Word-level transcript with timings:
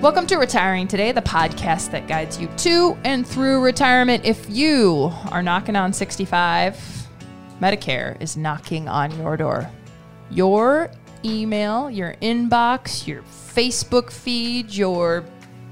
Welcome 0.00 0.26
to 0.28 0.38
Retiring 0.38 0.88
Today, 0.88 1.12
the 1.12 1.20
podcast 1.20 1.90
that 1.90 2.08
guides 2.08 2.40
you 2.40 2.48
to 2.56 2.96
and 3.04 3.26
through 3.26 3.62
retirement. 3.62 4.24
If 4.24 4.48
you 4.48 5.12
are 5.30 5.42
knocking 5.42 5.76
on 5.76 5.92
65, 5.92 7.06
Medicare 7.60 8.18
is 8.18 8.34
knocking 8.34 8.88
on 8.88 9.14
your 9.18 9.36
door. 9.36 9.70
Your 10.30 10.90
email, 11.22 11.90
your 11.90 12.14
inbox, 12.22 13.06
your 13.06 13.20
Facebook 13.24 14.10
feed, 14.10 14.70
your 14.70 15.22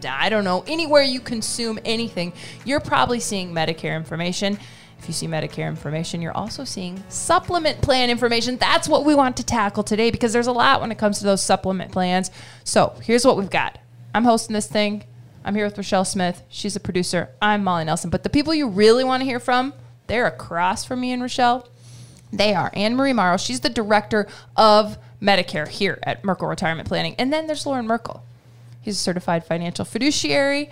I 0.06 0.28
don't 0.28 0.44
know, 0.44 0.62
anywhere 0.66 1.02
you 1.02 1.20
consume 1.20 1.78
anything, 1.86 2.34
you're 2.66 2.80
probably 2.80 3.20
seeing 3.20 3.54
Medicare 3.54 3.96
information. 3.96 4.58
If 4.98 5.08
you 5.08 5.14
see 5.14 5.26
Medicare 5.26 5.68
information, 5.68 6.20
you're 6.20 6.36
also 6.36 6.64
seeing 6.64 7.02
supplement 7.08 7.80
plan 7.80 8.10
information. 8.10 8.58
That's 8.58 8.90
what 8.90 9.06
we 9.06 9.14
want 9.14 9.38
to 9.38 9.42
tackle 9.42 9.84
today 9.84 10.10
because 10.10 10.34
there's 10.34 10.48
a 10.48 10.52
lot 10.52 10.82
when 10.82 10.92
it 10.92 10.98
comes 10.98 11.18
to 11.20 11.24
those 11.24 11.42
supplement 11.42 11.92
plans. 11.92 12.30
So 12.64 12.94
here's 13.02 13.24
what 13.24 13.38
we've 13.38 13.48
got. 13.48 13.78
I'm 14.14 14.24
hosting 14.24 14.54
this 14.54 14.66
thing. 14.66 15.04
I'm 15.44 15.54
here 15.54 15.64
with 15.64 15.76
Rochelle 15.76 16.04
Smith. 16.04 16.42
She's 16.48 16.76
a 16.76 16.80
producer. 16.80 17.30
I'm 17.40 17.62
Molly 17.64 17.84
Nelson. 17.84 18.10
But 18.10 18.22
the 18.22 18.30
people 18.30 18.54
you 18.54 18.68
really 18.68 19.04
want 19.04 19.20
to 19.20 19.24
hear 19.24 19.40
from, 19.40 19.72
they're 20.06 20.26
across 20.26 20.84
from 20.84 21.00
me 21.00 21.12
and 21.12 21.22
Rochelle. 21.22 21.68
They 22.32 22.54
are 22.54 22.70
Anne 22.74 22.96
Marie 22.96 23.12
Morrow. 23.12 23.36
She's 23.36 23.60
the 23.60 23.70
director 23.70 24.26
of 24.56 24.98
Medicare 25.20 25.68
here 25.68 25.98
at 26.02 26.24
Merkle 26.24 26.48
Retirement 26.48 26.88
Planning. 26.88 27.14
And 27.18 27.32
then 27.32 27.46
there's 27.46 27.66
Loren 27.66 27.86
Merkle. 27.86 28.22
He's 28.80 28.96
a 28.96 28.98
certified 29.02 29.44
financial 29.44 29.84
fiduciary, 29.84 30.70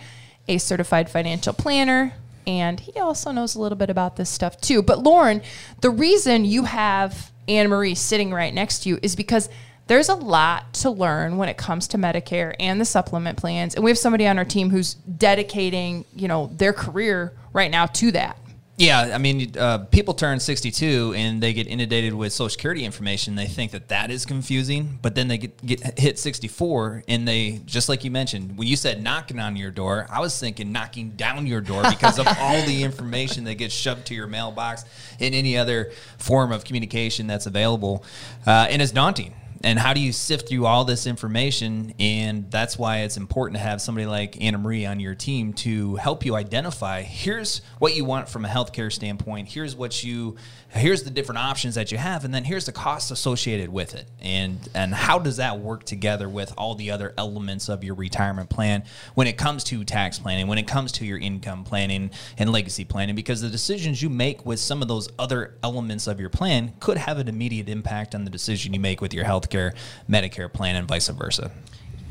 a 0.48 0.58
certified 0.58 1.10
financial 1.10 1.52
planner, 1.52 2.14
and 2.46 2.78
he 2.80 2.98
also 3.00 3.32
knows 3.32 3.54
a 3.54 3.60
little 3.60 3.76
bit 3.76 3.90
about 3.90 4.16
this 4.16 4.30
stuff 4.30 4.60
too. 4.60 4.82
But 4.82 5.02
Loren, 5.02 5.42
the 5.80 5.90
reason 5.90 6.44
you 6.44 6.64
have 6.64 7.32
Anne 7.48 7.68
Marie 7.68 7.94
sitting 7.94 8.32
right 8.32 8.54
next 8.54 8.80
to 8.80 8.88
you 8.88 8.98
is 9.02 9.16
because 9.16 9.48
there's 9.86 10.08
a 10.08 10.14
lot 10.14 10.72
to 10.74 10.90
learn 10.90 11.36
when 11.36 11.48
it 11.48 11.56
comes 11.56 11.88
to 11.88 11.98
Medicare 11.98 12.54
and 12.58 12.80
the 12.80 12.84
supplement 12.84 13.38
plans. 13.38 13.74
And 13.74 13.84
we 13.84 13.90
have 13.90 13.98
somebody 13.98 14.26
on 14.26 14.38
our 14.38 14.44
team 14.44 14.70
who's 14.70 14.94
dedicating, 14.94 16.04
you 16.14 16.28
know, 16.28 16.50
their 16.56 16.72
career 16.72 17.32
right 17.52 17.70
now 17.70 17.86
to 17.86 18.12
that. 18.12 18.38
Yeah, 18.78 19.12
I 19.14 19.16
mean, 19.16 19.56
uh, 19.56 19.78
people 19.78 20.12
turn 20.12 20.38
62 20.38 21.14
and 21.16 21.42
they 21.42 21.54
get 21.54 21.66
inundated 21.66 22.12
with 22.12 22.34
Social 22.34 22.50
Security 22.50 22.84
information. 22.84 23.34
They 23.34 23.46
think 23.46 23.72
that 23.72 23.88
that 23.88 24.10
is 24.10 24.26
confusing, 24.26 24.98
but 25.00 25.14
then 25.14 25.28
they 25.28 25.38
get, 25.38 25.64
get 25.64 25.98
hit 25.98 26.18
64 26.18 27.04
and 27.08 27.26
they, 27.26 27.62
just 27.64 27.88
like 27.88 28.04
you 28.04 28.10
mentioned, 28.10 28.58
when 28.58 28.68
you 28.68 28.76
said 28.76 29.02
knocking 29.02 29.38
on 29.40 29.56
your 29.56 29.70
door, 29.70 30.06
I 30.10 30.20
was 30.20 30.38
thinking 30.38 30.72
knocking 30.72 31.12
down 31.12 31.46
your 31.46 31.62
door 31.62 31.84
because 31.88 32.18
of 32.18 32.26
all 32.38 32.60
the 32.66 32.82
information 32.82 33.44
that 33.44 33.54
gets 33.54 33.72
shoved 33.72 34.08
to 34.08 34.14
your 34.14 34.26
mailbox 34.26 34.84
in 35.20 35.32
any 35.32 35.56
other 35.56 35.92
form 36.18 36.52
of 36.52 36.64
communication 36.64 37.26
that's 37.26 37.46
available. 37.46 38.04
Uh, 38.46 38.66
and 38.68 38.82
it's 38.82 38.92
daunting 38.92 39.32
and 39.64 39.78
how 39.78 39.92
do 39.92 40.00
you 40.00 40.12
sift 40.12 40.48
through 40.48 40.66
all 40.66 40.84
this 40.84 41.06
information? 41.06 41.94
And 41.98 42.50
that's 42.50 42.78
why 42.78 43.00
it's 43.00 43.16
important 43.16 43.56
to 43.56 43.62
have 43.62 43.80
somebody 43.80 44.06
like 44.06 44.40
Anna 44.40 44.58
Marie 44.58 44.86
on 44.86 45.00
your 45.00 45.14
team 45.14 45.52
to 45.54 45.96
help 45.96 46.24
you 46.24 46.34
identify 46.34 47.02
here's 47.02 47.62
what 47.78 47.96
you 47.96 48.04
want 48.04 48.28
from 48.28 48.44
a 48.44 48.48
healthcare 48.48 48.92
standpoint, 48.92 49.48
here's 49.48 49.74
what 49.74 50.02
you 50.02 50.36
here's 50.70 51.04
the 51.04 51.10
different 51.10 51.38
options 51.38 51.76
that 51.76 51.90
you 51.90 51.96
have 51.96 52.24
and 52.24 52.34
then 52.34 52.44
here's 52.44 52.66
the 52.66 52.72
costs 52.72 53.10
associated 53.10 53.68
with 53.68 53.94
it. 53.94 54.08
And 54.20 54.58
and 54.74 54.94
how 54.94 55.18
does 55.18 55.38
that 55.38 55.58
work 55.58 55.84
together 55.84 56.28
with 56.28 56.52
all 56.56 56.74
the 56.74 56.90
other 56.90 57.14
elements 57.16 57.68
of 57.68 57.84
your 57.84 57.94
retirement 57.94 58.50
plan 58.50 58.84
when 59.14 59.26
it 59.26 59.38
comes 59.38 59.64
to 59.64 59.84
tax 59.84 60.18
planning 60.18 60.46
when 60.46 60.58
it 60.58 60.66
comes 60.66 60.92
to 60.92 61.06
your 61.06 61.18
income 61.18 61.64
planning 61.64 62.10
and 62.38 62.50
legacy 62.50 62.84
planning? 62.84 63.14
Because 63.14 63.40
the 63.40 63.48
decisions 63.48 64.02
you 64.02 64.10
make 64.10 64.44
with 64.44 64.60
some 64.60 64.82
of 64.82 64.88
those 64.88 65.08
other 65.18 65.56
elements 65.62 66.06
of 66.06 66.20
your 66.20 66.30
plan 66.30 66.74
could 66.80 66.98
have 66.98 67.18
an 67.18 67.28
immediate 67.28 67.68
impact 67.68 68.14
on 68.14 68.24
the 68.24 68.30
decision 68.30 68.74
you 68.74 68.80
make 68.80 69.00
with 69.00 69.14
your 69.14 69.24
healthcare 69.46 69.74
medicare 70.08 70.52
plan 70.52 70.76
and 70.76 70.88
vice 70.88 71.08
versa. 71.08 71.50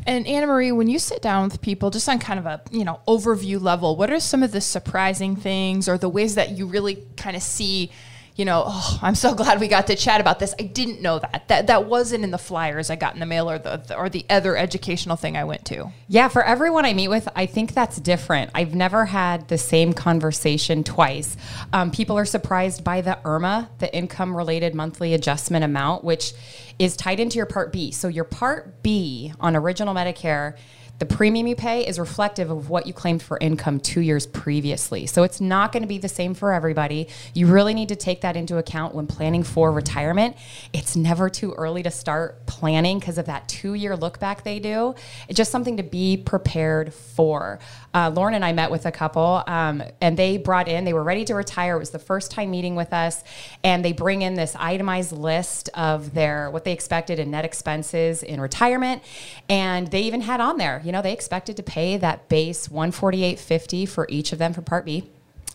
And 0.07 0.27
Anna 0.27 0.45
Marie, 0.45 0.71
when 0.71 0.87
you 0.87 0.99
sit 0.99 1.21
down 1.21 1.45
with 1.45 1.61
people, 1.61 1.89
just 1.89 2.07
on 2.07 2.19
kind 2.19 2.39
of 2.39 2.45
a 2.45 2.61
you 2.71 2.85
know 2.85 2.99
overview 3.07 3.59
level, 3.59 3.95
what 3.95 4.11
are 4.11 4.19
some 4.19 4.43
of 4.43 4.51
the 4.51 4.61
surprising 4.61 5.35
things 5.35 5.89
or 5.89 5.97
the 5.97 6.09
ways 6.09 6.35
that 6.35 6.51
you 6.51 6.67
really 6.67 7.03
kind 7.17 7.35
of 7.35 7.41
see 7.41 7.91
you 8.35 8.43
know, 8.43 8.65
oh, 8.67 8.99
I'm 9.01 9.15
so 9.15 9.33
glad 9.33 9.61
we 9.61 9.69
got 9.69 9.87
to 9.87 9.95
chat 9.95 10.19
about 10.19 10.39
this. 10.39 10.53
I 10.59 10.63
didn't 10.63 11.01
know 11.01 11.19
that. 11.19 11.47
That 11.47 11.67
that 11.67 11.85
wasn't 11.85 12.23
in 12.25 12.31
the 12.31 12.37
flyers 12.37 12.89
I 12.89 12.97
got 12.97 13.13
in 13.13 13.21
the 13.21 13.25
mail 13.25 13.49
or 13.49 13.57
the 13.57 13.95
or 13.95 14.09
the 14.09 14.25
other 14.29 14.57
educational 14.57 15.15
thing 15.15 15.37
I 15.37 15.45
went 15.45 15.63
to. 15.65 15.91
Yeah, 16.09 16.27
for 16.27 16.43
everyone 16.43 16.85
I 16.85 16.93
meet 16.93 17.07
with, 17.07 17.29
I 17.35 17.45
think 17.45 17.73
that's 17.73 17.97
different. 17.97 18.51
I've 18.53 18.75
never 18.75 19.05
had 19.05 19.47
the 19.47 19.57
same 19.57 19.93
conversation 19.93 20.83
twice. 20.83 21.37
Um, 21.71 21.91
people 21.91 22.17
are 22.17 22.25
surprised 22.25 22.83
by 22.83 23.01
the 23.01 23.17
IRMAA, 23.23 23.69
the 23.79 23.95
income 23.95 24.35
related 24.35 24.75
monthly 24.75 25.13
adjustment 25.13 25.63
amount, 25.63 26.03
which 26.03 26.33
is 26.77 26.97
tied 26.97 27.21
into 27.21 27.37
your 27.37 27.45
Part 27.45 27.71
B. 27.71 27.91
So 27.91 28.09
your 28.09 28.25
Part 28.25 28.83
B 28.83 29.31
on 29.39 29.55
original 29.55 29.93
Medicare 29.95 30.57
the 30.99 31.05
premium 31.05 31.47
you 31.47 31.55
pay 31.55 31.85
is 31.85 31.99
reflective 31.99 32.49
of 32.49 32.69
what 32.69 32.87
you 32.87 32.93
claimed 32.93 33.21
for 33.21 33.37
income 33.41 33.79
two 33.79 34.01
years 34.01 34.25
previously. 34.25 35.05
So 35.07 35.23
it's 35.23 35.41
not 35.41 35.71
going 35.71 35.83
to 35.83 35.87
be 35.87 35.97
the 35.97 36.09
same 36.09 36.33
for 36.33 36.53
everybody. 36.53 37.07
You 37.33 37.47
really 37.47 37.73
need 37.73 37.89
to 37.89 37.95
take 37.95 38.21
that 38.21 38.37
into 38.37 38.57
account 38.57 38.95
when 38.95 39.07
planning 39.07 39.43
for 39.43 39.71
retirement. 39.71 40.37
It's 40.71 40.95
never 40.95 41.29
too 41.29 41.53
early 41.53 41.83
to 41.83 41.91
start 41.91 42.45
planning 42.45 42.99
because 42.99 43.17
of 43.17 43.25
that 43.25 43.49
two 43.49 43.73
year 43.73 43.97
look 43.97 44.19
back 44.19 44.43
they 44.43 44.59
do. 44.59 44.95
It's 45.27 45.37
just 45.37 45.51
something 45.51 45.77
to 45.77 45.83
be 45.83 46.17
prepared 46.17 46.93
for. 46.93 47.59
Uh, 47.95 48.09
Loren 48.09 48.33
and 48.33 48.43
I 48.43 48.51
met 48.51 48.69
with 48.69 48.85
a 48.85 48.91
couple 48.91 49.41
um, 49.47 49.81
and 50.01 50.17
they 50.17 50.37
brought 50.37 50.67
in, 50.67 50.83
they 50.83 50.91
were 50.91 51.03
ready 51.03 51.23
to 51.23 51.33
retire. 51.33 51.77
It 51.77 51.79
was 51.79 51.91
the 51.91 51.99
first 51.99 52.29
time 52.29 52.51
meeting 52.51 52.75
with 52.75 52.91
us. 52.91 53.23
And 53.63 53.85
they 53.85 53.93
bring 53.93 54.21
in 54.21 54.33
this 54.33 54.53
itemized 54.59 55.13
list 55.13 55.69
of 55.75 56.13
their 56.13 56.51
what 56.51 56.65
they 56.65 56.73
expected 56.73 57.19
in 57.19 57.31
net 57.31 57.45
expenses 57.45 58.21
in 58.21 58.41
retirement. 58.41 59.01
And 59.47 59.87
they 59.87 60.01
even 60.01 60.19
had 60.19 60.41
on 60.41 60.57
there, 60.57 60.81
you 60.83 60.91
know, 60.91 61.01
they 61.01 61.13
expected 61.13 61.55
to 61.55 61.63
pay 61.63 61.95
that 61.95 62.27
base 62.27 62.67
148.50 62.67 63.87
for 63.87 64.05
each 64.09 64.33
of 64.33 64.39
them 64.39 64.51
for 64.51 64.61
Part 64.61 64.83
B. 64.83 65.09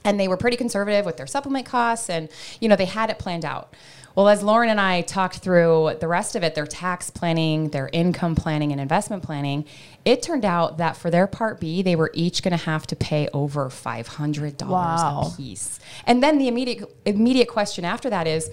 And 0.04 0.18
they 0.18 0.28
were 0.28 0.36
pretty 0.36 0.56
conservative 0.56 1.04
with 1.04 1.16
their 1.16 1.26
supplement 1.26 1.66
costs 1.66 2.08
and, 2.08 2.28
you 2.60 2.68
know, 2.68 2.76
they 2.76 2.86
had 2.86 3.10
it 3.10 3.18
planned 3.18 3.44
out. 3.44 3.74
Well, 4.14 4.28
as 4.28 4.42
Loren 4.42 4.68
and 4.68 4.80
I 4.80 5.02
talked 5.02 5.36
through 5.36 5.96
the 6.00 6.08
rest 6.08 6.34
of 6.34 6.42
it, 6.42 6.54
their 6.54 6.66
tax 6.66 7.10
planning, 7.10 7.70
their 7.70 7.88
income 7.92 8.34
planning, 8.34 8.72
and 8.72 8.80
investment 8.80 9.22
planning, 9.22 9.64
it 10.04 10.20
turned 10.20 10.44
out 10.44 10.78
that 10.78 10.96
for 10.96 11.10
their 11.10 11.26
Part 11.26 11.60
B, 11.60 11.82
they 11.82 11.94
were 11.94 12.10
each 12.12 12.42
going 12.42 12.50
to 12.52 12.64
have 12.64 12.86
to 12.88 12.96
pay 12.96 13.28
over 13.32 13.68
$500 13.68 14.66
wow. 14.66 15.30
a 15.32 15.36
piece. 15.36 15.78
And 16.06 16.22
then 16.22 16.38
the 16.38 16.48
immediate 16.48 16.84
immediate 17.04 17.48
question 17.48 17.84
after 17.84 18.10
that 18.10 18.26
is, 18.26 18.50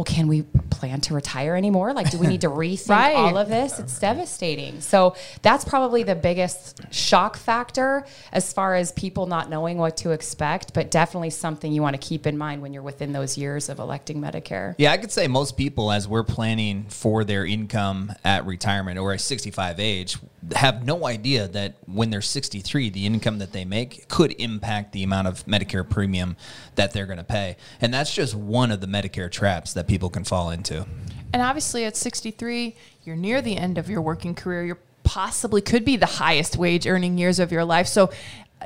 well, 0.00 0.06
can 0.06 0.28
we 0.28 0.40
plan 0.70 0.98
to 1.02 1.12
retire 1.12 1.54
anymore? 1.54 1.92
Like, 1.92 2.10
do 2.10 2.18
we 2.18 2.26
need 2.26 2.40
to 2.40 2.48
rethink 2.48 2.88
right. 2.88 3.14
all 3.14 3.36
of 3.36 3.50
this? 3.50 3.78
It's 3.78 3.98
devastating. 3.98 4.80
So 4.80 5.14
that's 5.42 5.62
probably 5.62 6.04
the 6.04 6.14
biggest 6.14 6.80
shock 6.90 7.36
factor 7.36 8.06
as 8.32 8.50
far 8.50 8.76
as 8.76 8.92
people 8.92 9.26
not 9.26 9.50
knowing 9.50 9.76
what 9.76 9.98
to 9.98 10.12
expect, 10.12 10.72
but 10.72 10.90
definitely 10.90 11.28
something 11.28 11.70
you 11.70 11.82
want 11.82 12.00
to 12.00 12.08
keep 12.08 12.26
in 12.26 12.38
mind 12.38 12.62
when 12.62 12.72
you're 12.72 12.82
within 12.82 13.12
those 13.12 13.36
years 13.36 13.68
of 13.68 13.78
electing 13.78 14.22
Medicare. 14.22 14.74
Yeah, 14.78 14.92
I 14.92 14.96
could 14.96 15.12
say 15.12 15.28
most 15.28 15.58
people, 15.58 15.92
as 15.92 16.08
we're 16.08 16.24
planning 16.24 16.86
for 16.88 17.22
their 17.22 17.44
income 17.44 18.14
at 18.24 18.46
retirement 18.46 18.98
or 18.98 19.12
at 19.12 19.20
65 19.20 19.78
age, 19.78 20.16
have 20.54 20.86
no 20.86 21.06
idea 21.06 21.46
that 21.48 21.74
when 21.86 22.08
they're 22.08 22.22
63, 22.22 22.88
the 22.88 23.04
income 23.04 23.38
that 23.38 23.52
they 23.52 23.66
make 23.66 24.08
could 24.08 24.32
impact 24.40 24.92
the 24.92 25.02
amount 25.02 25.28
of 25.28 25.44
Medicare 25.44 25.86
premium 25.86 26.36
that 26.76 26.92
they're 26.92 27.04
going 27.04 27.18
to 27.18 27.24
pay. 27.24 27.56
And 27.82 27.92
that's 27.92 28.14
just 28.14 28.34
one 28.34 28.70
of 28.70 28.80
the 28.80 28.86
Medicare 28.86 29.30
traps 29.30 29.74
that 29.74 29.86
people 29.90 30.08
can 30.08 30.22
fall 30.22 30.50
into. 30.50 30.86
And 31.32 31.42
obviously, 31.42 31.84
at 31.84 31.96
63, 31.96 32.76
you're 33.02 33.16
near 33.16 33.42
the 33.42 33.56
end 33.56 33.76
of 33.76 33.90
your 33.90 34.00
working 34.00 34.36
career. 34.36 34.64
You're 34.64 34.78
possibly 35.02 35.60
could 35.60 35.84
be 35.84 35.96
the 35.96 36.06
highest 36.06 36.56
wage 36.56 36.86
earning 36.86 37.18
years 37.18 37.40
of 37.40 37.50
your 37.50 37.64
life. 37.64 37.88
So 37.88 38.12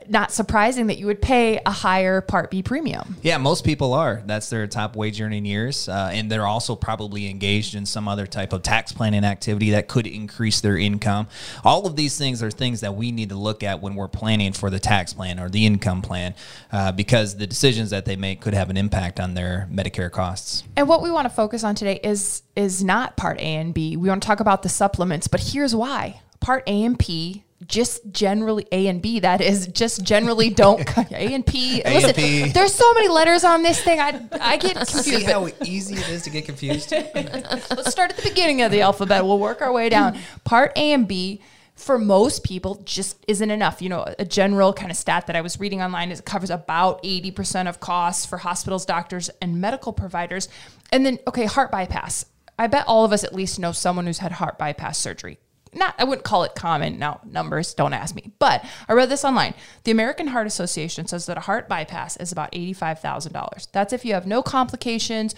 not 0.09 0.33
surprising 0.33 0.89
that 0.89 0.99
you 0.99 1.07
would 1.07 1.23
pay 1.23 1.61
a 1.65 1.71
higher 1.71 2.21
Part 2.21 2.51
B 2.51 2.63
premium. 2.63 3.17
Yeah, 3.23 3.39
most 3.39 3.65
people 3.65 3.95
are. 3.95 4.23
That's 4.27 4.51
their 4.51 4.67
top 4.67 4.97
wage 4.97 5.21
earning 5.21 5.45
years. 5.45 5.89
Uh, 5.89 6.11
and 6.13 6.31
they're 6.31 6.47
also 6.47 6.77
probably 6.77 7.29
engaged 7.29 7.75
in 7.75 7.87
some 7.87 8.09
other 8.09 8.27
type 8.27 8.53
of 8.53 8.63
tax 8.63 8.93
planning 8.93 9.25
activity 9.25 9.71
that 9.71 9.89
could 9.89 10.07
increase 10.07 10.61
their 10.61 10.77
income. 10.77 11.29
All 11.65 11.87
of 11.87 11.97
these 11.97 12.19
things 12.19 12.43
are 12.43 12.51
things 12.51 12.81
that 12.81 12.95
we 12.95 13.13
need 13.13 13.31
to 13.31 13.37
look 13.37 13.63
at 13.63 13.81
when 13.81 13.95
we're 13.95 14.09
planning 14.09 14.53
for 14.53 14.71
the 14.71 14.81
tax 14.81 15.13
plan 15.13 15.39
or 15.39 15.49
the 15.49 15.65
income 15.65 16.03
plan 16.03 16.35
uh, 16.73 16.93
because 16.93 17.37
the 17.37 17.47
decisions 17.47 17.91
that 17.91 18.05
they 18.05 18.17
make 18.17 18.41
could 18.41 18.55
have 18.55 18.71
an 18.71 18.77
impact 18.77 19.21
on 19.21 19.35
their 19.35 19.69
Medicare 19.73 20.11
costs. 20.11 20.65
And 20.77 20.89
what 20.89 21.03
we 21.03 21.11
want 21.11 21.29
to 21.29 21.35
focus 21.35 21.65
on 21.65 21.75
today 21.75 22.01
is 22.03 22.43
is 22.57 22.85
not 22.85 23.17
Part 23.17 23.39
A 23.39 23.43
and 23.43 23.75
B. 23.75 23.97
We 23.97 24.09
want 24.09 24.23
to 24.23 24.27
talk 24.27 24.41
about 24.41 24.63
the 24.63 24.69
supplements, 24.69 25.29
but 25.29 25.41
here's 25.41 25.75
why. 25.75 26.21
Part 26.41 26.65
A 26.67 26.85
and 26.85 26.99
P 26.99 27.45
just 27.67 28.11
generally 28.11 28.67
A 28.73 28.89
and 28.89 29.01
B. 29.01 29.21
That 29.21 29.41
is 29.41 29.67
just 29.69 30.03
generally 30.03 30.51
don't 30.51 30.87
A 31.13 31.35
and 31.35 31.47
P. 31.47 31.83
A 31.85 31.95
Listen, 31.95 32.09
and 32.11 32.17
P. 32.17 32.53
there's 32.53 32.75
so 32.75 32.93
many 32.95 33.09
letters 33.09 33.45
on 33.45 33.63
this 33.63 33.81
thing. 33.83 34.01
I 34.01 34.21
I 34.41 34.57
get 34.57 34.75
confused. 34.77 35.05
See 35.05 35.23
how 35.23 35.49
easy 35.65 35.95
it 35.97 36.09
is 36.09 36.23
to 36.23 36.31
get 36.31 36.45
confused. 36.45 36.93
Let's 37.15 37.91
start 37.91 38.11
at 38.11 38.17
the 38.17 38.29
beginning 38.29 38.63
of 38.63 38.71
the 38.71 38.81
alphabet. 38.83 39.25
We'll 39.25 39.39
work 39.39 39.63
our 39.63 39.73
way 39.73 39.89
down. 39.89 40.19
Part 40.45 40.73
A 40.77 40.93
and 40.93 41.07
B 41.09 41.41
for 41.75 41.99
most 41.99 42.45
people 42.45 42.81
just 42.85 43.25
isn't 43.27 43.51
enough. 43.51 43.83
You 43.83 43.89
know, 43.89 44.07
a 44.19 44.25
general 44.25 44.73
kind 44.73 44.91
of 44.91 44.97
stat 44.97 45.27
that 45.27 45.37
I 45.37 45.41
was 45.41 45.59
reading 45.59 45.83
online 45.83 46.11
is 46.11 46.21
it 46.21 46.25
covers 46.25 46.51
about 46.51 47.03
80% 47.03 47.69
of 47.69 47.81
costs 47.81 48.25
for 48.25 48.39
hospitals, 48.39 48.87
doctors, 48.87 49.29
and 49.43 49.61
medical 49.61 49.93
providers. 49.93 50.49
And 50.93 51.05
then, 51.05 51.19
okay, 51.27 51.47
heart 51.47 51.73
bypass. 51.73 52.27
I 52.57 52.69
bet 52.69 52.85
all 52.87 53.05
of 53.05 53.13
us 53.13 53.25
at 53.25 53.35
least 53.35 53.59
know 53.59 53.73
someone 53.73 54.07
who's 54.07 54.19
had 54.19 54.31
heart 54.31 54.59
bypass 54.59 54.99
surgery 54.99 55.39
not 55.75 55.95
I 55.99 56.05
wouldn't 56.05 56.25
call 56.25 56.45
it 56.45 56.55
common. 56.55 56.99
Now 56.99 57.21
numbers, 57.25 57.75
don't 57.75 57.93
ask 57.93 58.15
me. 58.15 58.33
But 58.39 58.65
I 58.89 58.93
read 58.93 59.09
this 59.09 59.25
online. 59.25 59.55
The 59.85 59.91
American 59.91 60.29
Heart 60.29 60.47
Association 60.47 61.07
says 61.07 61.27
that 61.27 61.37
a 61.37 61.41
heart 61.41 61.69
bypass 61.69 62.17
is 62.17 62.33
about 62.33 62.51
eighty-five 62.53 63.01
thousand 63.01 63.33
dollars. 63.33 63.69
That's 63.73 63.93
if 63.93 64.05
you 64.05 64.15
have 64.15 64.27
no 64.27 64.43
complications, 64.43 65.35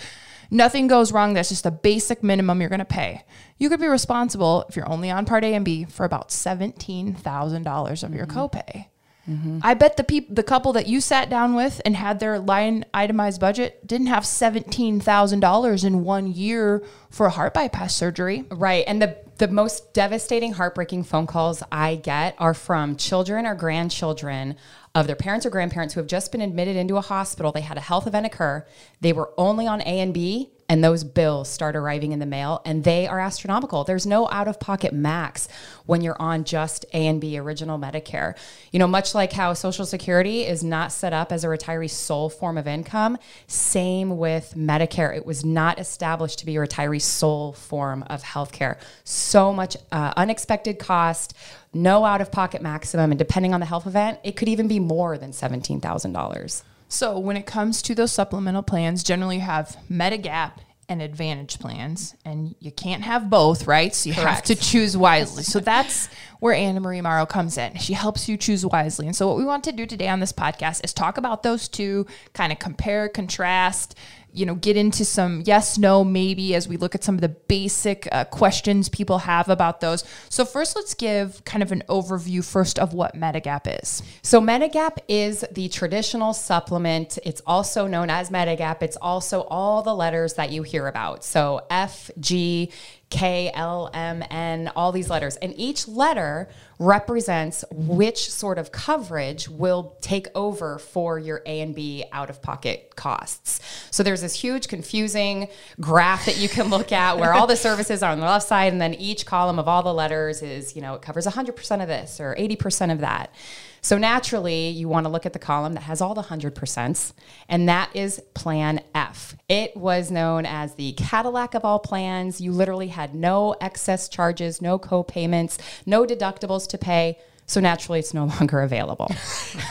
nothing 0.50 0.86
goes 0.86 1.12
wrong. 1.12 1.34
That's 1.34 1.48
just 1.48 1.66
a 1.66 1.70
basic 1.70 2.22
minimum 2.22 2.60
you're 2.60 2.70
going 2.70 2.78
to 2.78 2.84
pay. 2.84 3.24
You 3.58 3.68
could 3.68 3.80
be 3.80 3.86
responsible 3.86 4.64
if 4.68 4.76
you're 4.76 4.88
only 4.88 5.10
on 5.10 5.24
Part 5.24 5.44
A 5.44 5.54
and 5.54 5.64
B 5.64 5.84
for 5.84 6.04
about 6.04 6.30
seventeen 6.30 7.14
thousand 7.14 7.62
dollars 7.62 8.02
of 8.02 8.14
your 8.14 8.26
mm-hmm. 8.26 8.38
copay. 8.38 8.86
Mm-hmm. 9.28 9.58
I 9.60 9.74
bet 9.74 9.96
the 9.96 10.04
people, 10.04 10.36
the 10.36 10.44
couple 10.44 10.72
that 10.74 10.86
you 10.86 11.00
sat 11.00 11.28
down 11.28 11.56
with 11.56 11.80
and 11.84 11.96
had 11.96 12.20
their 12.20 12.38
line 12.38 12.84
itemized 12.94 13.40
budget 13.40 13.84
didn't 13.84 14.06
have 14.06 14.24
seventeen 14.24 15.00
thousand 15.00 15.40
dollars 15.40 15.82
in 15.82 16.04
one 16.04 16.32
year 16.32 16.84
for 17.10 17.26
a 17.26 17.30
heart 17.30 17.52
bypass 17.52 17.96
surgery. 17.96 18.44
Right. 18.52 18.84
And 18.86 19.02
the 19.02 19.18
the 19.38 19.48
most 19.48 19.92
devastating, 19.92 20.52
heartbreaking 20.52 21.04
phone 21.04 21.26
calls 21.26 21.62
I 21.70 21.96
get 21.96 22.34
are 22.38 22.54
from 22.54 22.96
children 22.96 23.46
or 23.46 23.54
grandchildren 23.54 24.56
of 24.94 25.06
their 25.06 25.16
parents 25.16 25.44
or 25.44 25.50
grandparents 25.50 25.94
who 25.94 26.00
have 26.00 26.06
just 26.06 26.32
been 26.32 26.40
admitted 26.40 26.76
into 26.76 26.96
a 26.96 27.02
hospital. 27.02 27.52
They 27.52 27.60
had 27.60 27.76
a 27.76 27.82
health 27.82 28.06
event 28.06 28.26
occur. 28.26 28.66
They 29.00 29.12
were 29.12 29.32
only 29.36 29.66
on 29.66 29.82
A 29.82 30.00
and 30.00 30.14
B, 30.14 30.50
and 30.68 30.82
those 30.82 31.04
bills 31.04 31.48
start 31.48 31.76
arriving 31.76 32.12
in 32.12 32.18
the 32.18 32.26
mail, 32.26 32.60
and 32.64 32.84
they 32.84 33.06
are 33.06 33.20
astronomical. 33.20 33.84
There's 33.84 34.06
no 34.06 34.28
out 34.30 34.48
of 34.48 34.58
pocket 34.58 34.92
max 34.92 35.48
when 35.86 36.00
you're 36.00 36.20
on 36.20 36.44
just 36.44 36.84
A 36.92 37.06
and 37.06 37.20
B 37.20 37.38
original 37.38 37.78
Medicare. 37.78 38.36
You 38.72 38.78
know, 38.78 38.86
much 38.86 39.14
like 39.14 39.32
how 39.32 39.52
Social 39.54 39.86
Security 39.86 40.44
is 40.44 40.64
not 40.64 40.92
set 40.92 41.12
up 41.12 41.32
as 41.32 41.44
a 41.44 41.48
retiree's 41.48 41.92
sole 41.92 42.28
form 42.28 42.58
of 42.58 42.66
income, 42.66 43.18
same 43.46 44.18
with 44.18 44.54
Medicare. 44.56 45.16
It 45.16 45.24
was 45.24 45.44
not 45.44 45.78
established 45.78 46.40
to 46.40 46.46
be 46.46 46.56
a 46.56 46.60
retiree's 46.60 47.04
sole 47.04 47.52
form 47.52 48.04
of 48.08 48.22
healthcare. 48.22 48.78
So 49.04 49.52
much 49.52 49.76
uh, 49.92 50.12
unexpected 50.16 50.78
cost, 50.78 51.36
no 51.72 52.04
out 52.04 52.20
of 52.20 52.32
pocket 52.32 52.62
maximum, 52.62 53.12
and 53.12 53.18
depending 53.18 53.54
on 53.54 53.60
the 53.60 53.66
health 53.66 53.86
event, 53.86 54.18
it 54.24 54.36
could 54.36 54.48
even 54.48 54.66
be 54.66 54.80
more 54.80 55.16
than 55.18 55.30
$17,000. 55.30 56.62
So 56.88 57.18
when 57.18 57.36
it 57.36 57.46
comes 57.46 57.82
to 57.82 57.94
those 57.94 58.12
supplemental 58.12 58.62
plans, 58.62 59.02
generally 59.02 59.36
you 59.36 59.42
have 59.42 59.76
Medigap 59.90 60.52
and 60.88 61.02
Advantage 61.02 61.58
plans, 61.58 62.14
and 62.24 62.54
you 62.60 62.70
can't 62.70 63.02
have 63.02 63.28
both, 63.28 63.66
right? 63.66 63.92
So 63.92 64.08
you 64.08 64.14
have 64.14 64.42
to 64.44 64.54
choose 64.54 64.96
wisely. 64.96 65.42
So 65.42 65.58
that's 65.58 66.08
where 66.40 66.54
Anna 66.54 66.80
Marie 66.80 67.00
Morrow 67.00 67.26
comes 67.26 67.58
in. 67.58 67.76
She 67.76 67.94
helps 67.94 68.28
you 68.28 68.36
choose 68.36 68.64
wisely. 68.64 69.06
And 69.06 69.16
so 69.16 69.28
what 69.28 69.36
we 69.36 69.44
want 69.44 69.64
to 69.64 69.72
do 69.72 69.86
today 69.86 70.08
on 70.08 70.20
this 70.20 70.32
podcast 70.32 70.84
is 70.84 70.92
talk 70.92 71.18
about 71.18 71.42
those 71.42 71.68
two, 71.68 72.06
kind 72.32 72.52
of 72.52 72.58
compare, 72.58 73.08
contrast, 73.08 73.96
you 74.36 74.44
know, 74.44 74.54
get 74.54 74.76
into 74.76 75.02
some 75.02 75.42
yes, 75.46 75.78
no, 75.78 76.04
maybe 76.04 76.54
as 76.54 76.68
we 76.68 76.76
look 76.76 76.94
at 76.94 77.02
some 77.02 77.14
of 77.14 77.22
the 77.22 77.28
basic 77.30 78.06
uh, 78.12 78.24
questions 78.24 78.86
people 78.90 79.20
have 79.20 79.48
about 79.48 79.80
those. 79.80 80.04
So 80.28 80.44
first, 80.44 80.76
let's 80.76 80.92
give 80.92 81.42
kind 81.46 81.62
of 81.62 81.72
an 81.72 81.82
overview 81.88 82.44
first 82.44 82.78
of 82.78 82.92
what 82.92 83.14
Medigap 83.14 83.80
is. 83.80 84.02
So 84.20 84.42
Medigap 84.42 84.98
is 85.08 85.42
the 85.50 85.70
traditional 85.70 86.34
supplement. 86.34 87.18
It's 87.24 87.40
also 87.46 87.86
known 87.86 88.10
as 88.10 88.28
Medigap. 88.28 88.82
It's 88.82 88.98
also 88.98 89.40
all 89.44 89.82
the 89.82 89.94
letters 89.94 90.34
that 90.34 90.52
you 90.52 90.62
hear 90.62 90.86
about. 90.86 91.24
So 91.24 91.62
F, 91.70 92.10
G, 92.20 92.70
K, 93.08 93.52
L, 93.54 93.88
M, 93.94 94.24
N, 94.30 94.70
all 94.74 94.90
these 94.90 95.08
letters. 95.08 95.36
And 95.36 95.54
each 95.56 95.86
letter 95.86 96.48
represents 96.78 97.64
which 97.70 98.30
sort 98.30 98.58
of 98.58 98.72
coverage 98.72 99.48
will 99.48 99.96
take 100.00 100.26
over 100.34 100.78
for 100.78 101.18
your 101.18 101.40
A 101.46 101.60
and 101.60 101.74
B 101.74 102.04
out 102.12 102.30
of 102.30 102.42
pocket 102.42 102.96
costs. 102.96 103.60
So 103.90 104.02
there's 104.02 104.22
this 104.22 104.34
huge 104.34 104.66
confusing 104.66 105.48
graph 105.80 106.26
that 106.26 106.36
you 106.36 106.48
can 106.48 106.68
look 106.68 106.90
at 106.90 107.18
where 107.18 107.32
all 107.32 107.46
the 107.46 107.56
services 107.56 108.02
are 108.02 108.10
on 108.10 108.18
the 108.18 108.26
left 108.26 108.46
side 108.46 108.72
and 108.72 108.80
then 108.80 108.94
each 108.94 109.24
column 109.24 109.58
of 109.58 109.68
all 109.68 109.82
the 109.82 109.94
letters 109.94 110.42
is, 110.42 110.74
you 110.74 110.82
know, 110.82 110.94
it 110.94 111.02
covers 111.02 111.26
100% 111.26 111.82
of 111.82 111.88
this 111.88 112.20
or 112.20 112.34
80% 112.34 112.92
of 112.92 113.00
that. 113.00 113.32
So 113.80 113.98
naturally, 113.98 114.68
you 114.68 114.88
want 114.88 115.04
to 115.04 115.10
look 115.10 115.26
at 115.26 115.32
the 115.32 115.38
column 115.38 115.74
that 115.74 115.82
has 115.82 116.00
all 116.00 116.14
the 116.14 116.22
100%, 116.22 117.12
and 117.48 117.68
that 117.68 117.90
is 117.94 118.20
Plan 118.34 118.80
F. 118.94 119.36
It 119.48 119.76
was 119.76 120.10
known 120.10 120.44
as 120.44 120.74
the 120.74 120.92
Cadillac 120.92 121.54
of 121.54 121.64
all 121.64 121.78
plans. 121.78 122.40
You 122.40 122.52
literally 122.52 122.88
had 122.88 123.14
no 123.14 123.54
excess 123.60 124.08
charges, 124.08 124.60
no 124.60 124.78
co-payments, 124.78 125.58
no 125.84 126.04
deductibles 126.04 126.66
to 126.68 126.78
pay. 126.78 127.18
So 127.46 127.60
naturally, 127.60 128.00
it's 128.00 128.12
no 128.12 128.24
longer 128.40 128.60
available. 128.60 129.10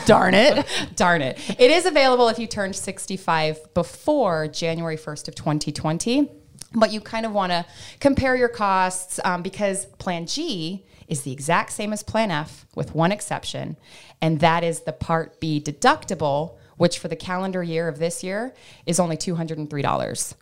Darn 0.06 0.34
it. 0.34 0.66
Darn 0.96 1.22
it. 1.22 1.38
It 1.60 1.70
is 1.70 1.86
available 1.86 2.28
if 2.28 2.38
you 2.38 2.46
turned 2.46 2.74
65 2.74 3.74
before 3.74 4.48
January 4.48 4.96
1st 4.96 5.28
of 5.28 5.34
2020. 5.34 6.30
But 6.74 6.92
you 6.92 7.00
kind 7.00 7.24
of 7.24 7.32
want 7.32 7.52
to 7.52 7.64
compare 8.00 8.36
your 8.36 8.48
costs 8.48 9.20
um, 9.24 9.42
because 9.42 9.86
Plan 9.98 10.26
G 10.26 10.84
is 11.08 11.22
the 11.22 11.32
exact 11.32 11.72
same 11.72 11.92
as 11.92 12.02
Plan 12.02 12.30
F 12.30 12.66
with 12.74 12.94
one 12.94 13.12
exception, 13.12 13.76
and 14.20 14.40
that 14.40 14.64
is 14.64 14.80
the 14.80 14.92
Part 14.92 15.40
B 15.40 15.60
deductible, 15.60 16.56
which 16.76 16.98
for 16.98 17.08
the 17.08 17.16
calendar 17.16 17.62
year 17.62 17.88
of 17.88 17.98
this 17.98 18.22
year 18.22 18.54
is 18.86 19.00
only 19.00 19.16
$203. 19.16 20.34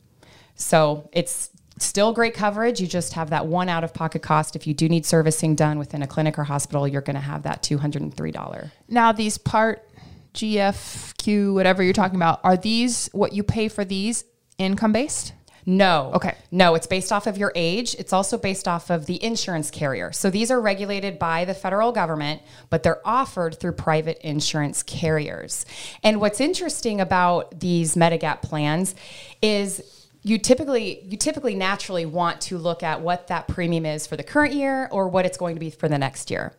So 0.56 1.08
it's 1.12 1.50
still 1.78 2.12
great 2.12 2.34
coverage. 2.34 2.80
You 2.80 2.86
just 2.86 3.14
have 3.14 3.30
that 3.30 3.46
one 3.46 3.68
out 3.68 3.84
of 3.84 3.92
pocket 3.92 4.22
cost. 4.22 4.56
If 4.56 4.66
you 4.66 4.74
do 4.74 4.88
need 4.88 5.04
servicing 5.04 5.54
done 5.54 5.78
within 5.78 6.02
a 6.02 6.06
clinic 6.06 6.38
or 6.38 6.44
hospital, 6.44 6.86
you're 6.86 7.02
going 7.02 7.14
to 7.14 7.20
have 7.20 7.42
that 7.42 7.62
$203. 7.62 8.70
Now, 8.88 9.12
these 9.12 9.38
part 9.38 9.88
GFQ, 10.34 11.54
whatever 11.54 11.82
you're 11.82 11.92
talking 11.92 12.16
about, 12.16 12.40
are 12.44 12.56
these 12.56 13.08
what 13.12 13.32
you 13.32 13.42
pay 13.42 13.68
for 13.68 13.84
these 13.84 14.24
income 14.58 14.92
based? 14.92 15.32
No. 15.66 16.10
Okay. 16.14 16.36
No, 16.50 16.74
it's 16.74 16.86
based 16.86 17.10
off 17.10 17.26
of 17.26 17.38
your 17.38 17.52
age. 17.54 17.94
It's 17.98 18.12
also 18.12 18.36
based 18.36 18.68
off 18.68 18.90
of 18.90 19.06
the 19.06 19.22
insurance 19.22 19.70
carrier. 19.70 20.12
So 20.12 20.30
these 20.30 20.50
are 20.50 20.60
regulated 20.60 21.18
by 21.18 21.44
the 21.44 21.54
federal 21.54 21.90
government, 21.90 22.42
but 22.70 22.82
they're 22.82 23.06
offered 23.06 23.58
through 23.58 23.72
private 23.72 24.18
insurance 24.26 24.82
carriers. 24.82 25.64
And 26.02 26.20
what's 26.20 26.40
interesting 26.40 27.00
about 27.00 27.60
these 27.60 27.94
Medigap 27.94 28.42
plans 28.42 28.94
is 29.40 29.82
you 30.26 30.38
typically 30.38 31.02
you 31.04 31.18
typically 31.18 31.54
naturally 31.54 32.06
want 32.06 32.40
to 32.40 32.56
look 32.56 32.82
at 32.82 33.02
what 33.02 33.28
that 33.28 33.46
premium 33.46 33.84
is 33.84 34.06
for 34.06 34.16
the 34.16 34.22
current 34.22 34.54
year 34.54 34.88
or 34.90 35.08
what 35.08 35.26
it's 35.26 35.36
going 35.36 35.54
to 35.54 35.60
be 35.60 35.70
for 35.70 35.86
the 35.86 35.98
next 35.98 36.30
year. 36.30 36.54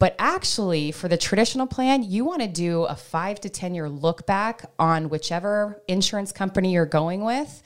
But 0.00 0.16
actually, 0.18 0.90
for 0.90 1.06
the 1.06 1.16
traditional 1.16 1.68
plan, 1.68 2.02
you 2.02 2.24
want 2.24 2.42
to 2.42 2.48
do 2.48 2.82
a 2.82 2.96
five 2.96 3.40
to 3.42 3.48
10 3.48 3.74
year 3.74 3.88
look 3.88 4.26
back 4.26 4.68
on 4.78 5.08
whichever 5.08 5.80
insurance 5.86 6.32
company 6.32 6.72
you're 6.72 6.86
going 6.86 7.24
with 7.24 7.62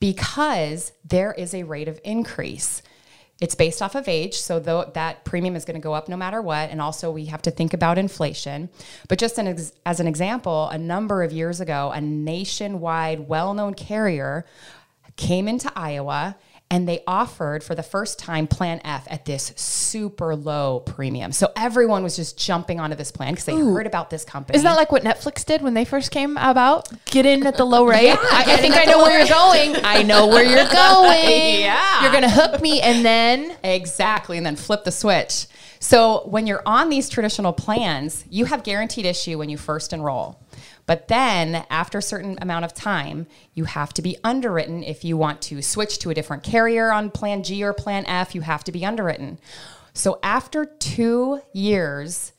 because 0.00 0.92
there 1.04 1.32
is 1.32 1.54
a 1.54 1.62
rate 1.62 1.88
of 1.88 2.00
increase. 2.04 2.82
It's 3.40 3.54
based 3.54 3.82
off 3.82 3.94
of 3.94 4.08
age, 4.08 4.34
so 4.34 4.58
though 4.58 4.90
that 4.94 5.24
premium 5.24 5.56
is 5.56 5.66
going 5.66 5.74
to 5.74 5.84
go 5.84 5.92
up 5.92 6.08
no 6.08 6.16
matter 6.16 6.40
what, 6.40 6.70
and 6.70 6.80
also 6.80 7.10
we 7.10 7.26
have 7.26 7.42
to 7.42 7.50
think 7.50 7.74
about 7.74 7.98
inflation. 7.98 8.70
But 9.08 9.18
just 9.18 9.36
an 9.36 9.46
ex- 9.46 9.72
as 9.84 10.00
an 10.00 10.06
example, 10.06 10.68
a 10.68 10.78
number 10.78 11.22
of 11.22 11.32
years 11.32 11.60
ago, 11.60 11.90
a 11.94 12.00
nationwide, 12.00 13.28
well-known 13.28 13.74
carrier 13.74 14.46
came 15.16 15.48
into 15.48 15.70
Iowa 15.76 16.36
and 16.70 16.88
they 16.88 17.02
offered 17.06 17.62
for 17.62 17.74
the 17.74 17.82
first 17.82 18.18
time 18.18 18.46
Plan 18.46 18.80
F 18.84 19.06
at 19.08 19.24
this 19.24 19.52
super 19.56 20.34
low 20.34 20.80
premium. 20.80 21.30
So 21.32 21.52
everyone 21.56 22.02
was 22.02 22.16
just 22.16 22.36
jumping 22.38 22.80
onto 22.80 22.96
this 22.96 23.12
plan 23.12 23.32
because 23.32 23.44
they 23.44 23.54
heard 23.54 23.86
about 23.86 24.10
this 24.10 24.24
company. 24.24 24.56
Isn't 24.56 24.64
that 24.64 24.76
like 24.76 24.90
what 24.90 25.04
Netflix 25.04 25.44
did 25.44 25.62
when 25.62 25.74
they 25.74 25.84
first 25.84 26.10
came 26.10 26.36
about? 26.36 26.88
Get 27.06 27.24
in 27.24 27.46
at 27.46 27.56
the 27.56 27.64
low 27.64 27.84
rate. 27.88 28.06
Yeah, 28.06 28.16
I, 28.18 28.44
I 28.48 28.56
think 28.56 28.76
I 28.76 28.84
know 28.84 28.98
where 28.98 29.18
you're 29.18 29.28
going. 29.28 29.76
I 29.84 30.02
know 30.02 30.26
where 30.26 30.44
you're 30.44 30.56
going. 30.72 31.60
Yeah. 31.60 32.02
You're 32.02 32.12
going 32.12 32.24
to 32.24 32.30
hook 32.30 32.60
me 32.60 32.80
and 32.80 33.04
then 33.04 33.56
Exactly, 33.62 34.36
and 34.36 34.44
then 34.44 34.56
flip 34.56 34.84
the 34.84 34.92
switch. 34.92 35.46
So 35.78 36.26
when 36.26 36.46
you're 36.46 36.62
on 36.66 36.88
these 36.88 37.08
traditional 37.08 37.52
plans, 37.52 38.24
you 38.30 38.46
have 38.46 38.64
guaranteed 38.64 39.06
issue 39.06 39.38
when 39.38 39.48
you 39.48 39.56
first 39.56 39.92
enroll. 39.92 40.40
But 40.86 41.08
then 41.08 41.66
after 41.68 41.98
a 41.98 42.02
certain 42.02 42.38
amount 42.40 42.64
of 42.64 42.72
time, 42.72 43.26
you 43.54 43.64
have 43.64 43.92
to 43.94 44.02
be 44.02 44.16
underwritten. 44.22 44.82
If 44.84 45.04
you 45.04 45.16
want 45.16 45.42
to 45.42 45.60
switch 45.60 45.98
to 45.98 46.10
a 46.10 46.14
different 46.14 46.44
carrier 46.44 46.92
on 46.92 47.10
plan 47.10 47.42
G 47.42 47.62
or 47.64 47.72
plan 47.72 48.06
F, 48.06 48.34
you 48.34 48.40
have 48.42 48.64
to 48.64 48.72
be 48.72 48.84
underwritten. 48.84 49.38
So 49.92 50.18
after 50.22 50.64
two 50.64 51.40
years, 51.52 52.32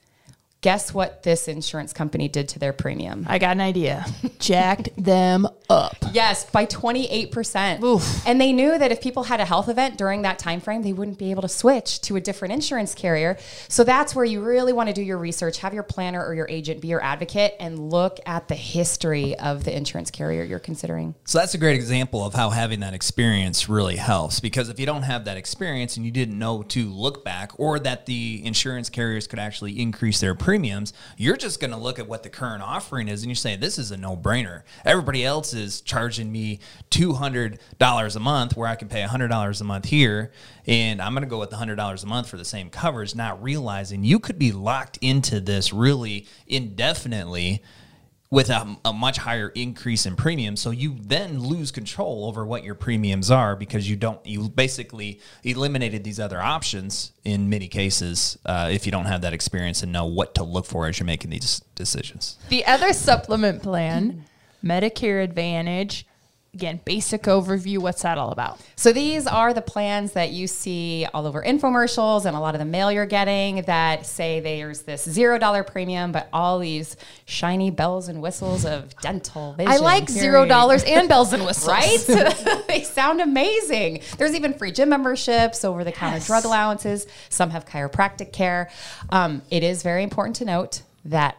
guess 0.62 0.94
what 0.94 1.24
this 1.24 1.48
insurance 1.48 1.94
company 1.94 2.28
did 2.28 2.50
to 2.50 2.60
their 2.60 2.74
premium? 2.74 3.26
I 3.28 3.38
got 3.38 3.52
an 3.52 3.62
idea. 3.62 4.06
Jacked 4.40 4.90
them 4.98 5.48
up. 5.70 5.98
Yes, 6.12 6.50
by 6.50 6.66
28%. 6.66 7.84
Oof. 7.84 8.28
And 8.28 8.42
they 8.42 8.52
knew 8.52 8.78
that 8.78 8.92
if 8.92 9.02
people 9.02 9.24
had 9.24 9.40
a 9.40 9.46
health 9.46 9.70
event 9.70 9.98
during 9.98 10.24
that 10.24 10.40
time 10.40 10.60
frame, 10.60 10.82
they 10.82 10.94
wouldn't 10.94 11.20
be 11.20 11.32
able 11.32 11.44
to 11.44 11.50
switch 11.50 12.02
to 12.02 12.16
a 12.16 12.22
different 12.22 12.54
insurance 12.54 12.96
carrier. 12.96 13.38
So 13.68 13.84
that's 13.84 14.16
where 14.16 14.26
you 14.26 14.42
really 14.42 14.74
want 14.74 14.88
to 14.90 14.94
do 14.94 15.02
your 15.02 15.18
research, 15.18 15.60
have 15.60 15.74
your 15.74 15.84
planner 15.84 16.26
or 16.26 16.34
your 16.34 16.48
agent 16.50 16.82
be 16.82 16.88
your 16.88 17.04
advocate 17.04 17.56
and 17.60 17.92
look 17.92 18.20
at 18.26 18.48
the 18.48 18.56
history 18.56 19.38
of 19.38 19.64
the 19.64 19.76
insurance 19.76 20.10
carrier 20.10 20.44
you're 20.44 20.60
considering. 20.60 21.14
So 21.26 21.38
that's 21.38 21.54
a 21.54 21.58
great 21.58 21.76
example 21.76 22.26
of 22.26 22.34
how 22.34 22.50
having 22.50 22.80
that 22.80 22.94
experience 22.94 23.70
really 23.70 23.98
helps 23.98 24.40
because 24.40 24.70
if 24.70 24.80
you 24.80 24.86
don't 24.86 25.04
have 25.04 25.26
that 25.26 25.38
experience 25.38 25.98
and 25.98 26.06
you 26.06 26.12
didn't 26.12 26.38
know 26.38 26.64
to 26.64 26.90
look 26.90 27.24
back 27.24 27.52
or 27.58 27.80
that 27.80 28.06
the 28.06 28.42
insurance 28.44 28.90
carriers 28.90 29.28
could 29.28 29.40
actually 29.40 29.80
increase 29.80 30.20
their 30.20 30.34
premiums, 30.48 30.94
you're 31.18 31.36
just 31.36 31.60
going 31.60 31.72
to 31.72 31.78
look 31.78 32.00
at 32.00 32.08
what 32.08 32.24
the 32.24 32.30
current 32.30 32.64
offering 32.64 33.10
is 33.10 33.22
and 33.22 33.30
you 33.30 33.36
say, 33.36 33.58
this 33.58 33.78
is 33.78 33.92
a 33.92 33.98
no 33.98 34.16
brainer. 34.16 34.62
Everybody 34.86 35.26
else 35.26 35.54
is 35.54 35.82
charging 35.82 36.32
me 36.32 36.62
$200 36.90 38.16
a 38.16 38.20
month 38.22 38.56
where 38.56 38.70
I 38.70 38.76
can 38.76 38.88
pay 38.88 39.04
$100 39.04 39.60
a 39.60 39.64
month 39.66 39.84
here. 39.88 40.32
And 40.66 41.02
I'm 41.02 41.12
going 41.12 41.24
to 41.24 41.30
go 41.30 41.38
with 41.38 41.50
$100 41.50 42.02
a 42.02 42.08
month 42.08 42.30
for 42.30 42.38
the 42.38 42.46
same 42.46 42.70
coverage, 42.70 43.14
not 43.14 43.44
realizing 43.44 44.06
you 44.06 44.20
could 44.20 44.40
be 44.40 44.54
locked 44.54 44.98
into 45.02 45.42
this 45.42 45.74
really 45.74 46.26
indefinitely 46.48 47.62
with 48.30 48.50
a, 48.50 48.78
a, 48.84 48.92
much 48.92 49.18
higher 49.18 49.50
increase 49.50 50.06
in 50.06 50.16
premiums. 50.16 50.60
So 50.60 50.72
you 50.72 50.98
then 51.00 51.40
lose 51.40 51.72
control 51.72 52.26
over 52.26 52.46
what 52.46 52.64
your 52.64 52.76
premiums 52.76 53.32
are 53.32 53.56
because 53.56 53.90
you 53.90 53.96
don't, 53.96 54.24
you 54.26 54.50
basically 54.50 55.22
eliminated 55.44 56.04
these 56.04 56.20
other 56.20 56.42
options 56.42 57.14
in 57.24 57.50
many 57.50 57.68
cases 57.68 58.38
uh, 58.46 58.70
if 58.72 58.86
you 58.86 58.92
don't 58.92 59.06
have 59.06 59.22
that 59.22 59.34
experience 59.34 59.82
and 59.82 59.94
know 59.94 60.06
what 60.06 60.36
to 60.36 60.44
look 60.44 60.66
for 60.66 60.88
as 60.88 61.00
you're 61.00 61.06
making 61.06 61.30
these 61.30 61.62
decisions. 61.76 62.38
The 62.50 62.66
other 62.66 62.92
supplement 62.92 63.64
plan, 63.64 64.26
Medicare 64.64 65.24
Advantage, 65.24 66.06
again, 66.58 66.80
basic 66.86 67.24
overview. 67.24 67.78
What's 67.78 68.02
that 68.02 68.18
all 68.18 68.32
about? 68.32 68.60
So 68.76 68.92
these 68.92 69.28
are 69.28 69.54
the 69.54 69.62
plans 69.62 70.14
that 70.14 70.32
you 70.32 70.48
see 70.48 71.06
all 71.14 71.28
over 71.28 71.44
infomercials 71.44 72.26
and 72.26 72.36
a 72.36 72.40
lot 72.40 72.56
of 72.56 72.60
the 72.60 72.66
mail 72.66 72.92
you're 72.92 73.06
getting 73.06 73.62
that 73.64 74.08
say 74.08 74.40
there's 74.40 74.82
this 74.82 75.08
zero 75.08 75.38
dollar 75.38 75.64
premium, 75.64 76.12
but 76.12 76.28
all 76.34 76.58
these 76.58 76.98
shiny 77.26 77.70
bells 77.70 78.08
and 78.08 78.24
whistles 78.24 78.66
of 78.66 78.96
dental 79.02 79.54
vision. 79.54 79.72
I 79.72 79.78
like 79.78 80.10
zero 80.10 80.48
dollars 80.48 80.84
and 80.84 81.08
bells 81.08 81.32
and 81.32 81.46
whistles. 81.46 81.68
right? 81.70 82.64
they 82.68 82.82
sound 82.82 83.22
amazing. 83.22 84.02
There's 84.18 84.34
even 84.34 84.56
free 84.56 84.72
gym 84.72 84.90
memberships, 84.90 85.64
over 85.64 85.84
the 85.84 85.92
counter 85.92 86.18
yes. 86.18 86.26
drug 86.26 86.44
allowances. 86.46 87.06
Some 87.30 87.52
have 87.52 87.66
chiropractic 87.66 88.32
care. 88.32 88.72
Um, 89.12 89.44
it 89.52 89.62
is 89.62 89.84
very 89.84 90.02
important 90.02 90.38
to 90.38 90.46
note 90.46 90.82
that 91.06 91.38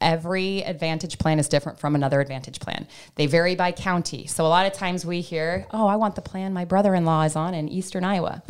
every 0.00 0.62
advantage 0.62 1.18
plan 1.18 1.38
is 1.38 1.48
different 1.48 1.78
from 1.78 1.94
another 1.94 2.20
advantage 2.20 2.60
plan. 2.60 2.86
They 3.14 3.26
vary 3.26 3.54
by 3.54 3.72
county. 3.72 4.26
So 4.26 4.46
a 4.46 4.48
lot 4.48 4.66
of 4.66 4.72
times 4.72 5.06
we 5.06 5.20
hear, 5.20 5.66
oh, 5.72 5.86
I 5.86 5.96
want 5.96 6.14
the 6.14 6.22
plan 6.22 6.52
my 6.52 6.64
brother 6.64 6.94
in 6.94 7.04
law 7.04 7.22
is 7.22 7.36
on 7.36 7.54
in 7.54 7.68
eastern 7.68 8.04
Iowa. 8.04 8.42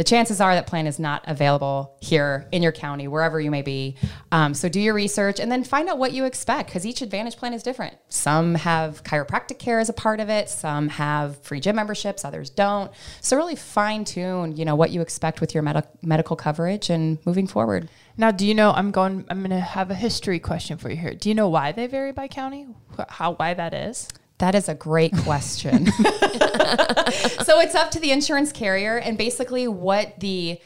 The 0.00 0.04
chances 0.04 0.40
are 0.40 0.54
that 0.54 0.66
plan 0.66 0.86
is 0.86 0.98
not 0.98 1.22
available 1.26 1.94
here 2.00 2.48
in 2.52 2.62
your 2.62 2.72
county, 2.72 3.06
wherever 3.06 3.38
you 3.38 3.50
may 3.50 3.60
be. 3.60 3.96
Um, 4.32 4.54
so 4.54 4.66
do 4.66 4.80
your 4.80 4.94
research 4.94 5.38
and 5.38 5.52
then 5.52 5.62
find 5.62 5.90
out 5.90 5.98
what 5.98 6.12
you 6.12 6.24
expect 6.24 6.70
because 6.70 6.86
each 6.86 7.02
advantage 7.02 7.36
plan 7.36 7.52
is 7.52 7.62
different. 7.62 7.98
Some 8.08 8.54
have 8.54 9.04
chiropractic 9.04 9.58
care 9.58 9.78
as 9.78 9.90
a 9.90 9.92
part 9.92 10.18
of 10.18 10.30
it, 10.30 10.48
some 10.48 10.88
have 10.88 11.42
free 11.42 11.60
gym 11.60 11.76
memberships, 11.76 12.24
others 12.24 12.48
don't. 12.48 12.90
So 13.20 13.36
really 13.36 13.56
fine 13.56 14.06
tune, 14.06 14.56
you 14.56 14.64
know, 14.64 14.74
what 14.74 14.88
you 14.88 15.02
expect 15.02 15.42
with 15.42 15.52
your 15.52 15.62
med- 15.62 15.86
medical 16.00 16.34
coverage 16.34 16.88
and 16.88 17.18
moving 17.26 17.46
forward. 17.46 17.90
Now, 18.16 18.30
do 18.30 18.46
you 18.46 18.54
know? 18.54 18.72
I'm 18.72 18.92
going. 18.92 19.26
I'm 19.28 19.40
going 19.40 19.50
to 19.50 19.60
have 19.60 19.90
a 19.90 19.94
history 19.94 20.38
question 20.38 20.78
for 20.78 20.88
you 20.88 20.96
here. 20.96 21.12
Do 21.12 21.28
you 21.28 21.34
know 21.34 21.50
why 21.50 21.72
they 21.72 21.86
vary 21.86 22.12
by 22.12 22.26
county? 22.26 22.68
How 23.10 23.34
why 23.34 23.52
that 23.52 23.74
is? 23.74 24.08
That 24.40 24.54
is 24.54 24.68
a 24.68 24.74
great 24.74 25.14
question. 25.18 25.86
so 25.92 27.60
it's 27.60 27.74
up 27.74 27.90
to 27.92 28.00
the 28.00 28.10
insurance 28.10 28.52
carrier 28.52 28.96
and 28.98 29.16
basically 29.16 29.68
what 29.68 30.18
the 30.18 30.58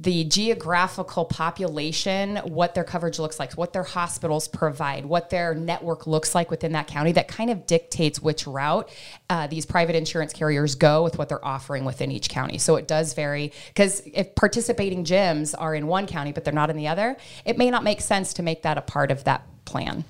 the 0.00 0.22
geographical 0.22 1.24
population, 1.24 2.36
what 2.44 2.72
their 2.76 2.84
coverage 2.84 3.18
looks 3.18 3.40
like, 3.40 3.52
what 3.54 3.72
their 3.72 3.82
hospitals 3.82 4.46
provide, 4.46 5.04
what 5.04 5.28
their 5.28 5.56
network 5.56 6.06
looks 6.06 6.36
like 6.36 6.52
within 6.52 6.70
that 6.70 6.86
county, 6.86 7.10
that 7.10 7.26
kind 7.26 7.50
of 7.50 7.66
dictates 7.66 8.22
which 8.22 8.46
route 8.46 8.88
uh, 9.28 9.48
these 9.48 9.66
private 9.66 9.96
insurance 9.96 10.32
carriers 10.32 10.76
go 10.76 11.02
with 11.02 11.18
what 11.18 11.28
they're 11.28 11.44
offering 11.44 11.84
within 11.84 12.12
each 12.12 12.28
county. 12.28 12.58
So 12.58 12.76
it 12.76 12.86
does 12.86 13.12
vary 13.12 13.52
because 13.74 14.00
if 14.06 14.36
participating 14.36 15.04
gyms 15.04 15.52
are 15.58 15.74
in 15.74 15.88
one 15.88 16.06
county 16.06 16.30
but 16.30 16.44
they're 16.44 16.54
not 16.54 16.70
in 16.70 16.76
the 16.76 16.86
other, 16.86 17.16
it 17.44 17.58
may 17.58 17.68
not 17.68 17.82
make 17.82 18.00
sense 18.00 18.32
to 18.34 18.42
make 18.44 18.62
that 18.62 18.78
a 18.78 18.82
part 18.82 19.10
of 19.10 19.24
that 19.24 19.42
plan. 19.64 20.04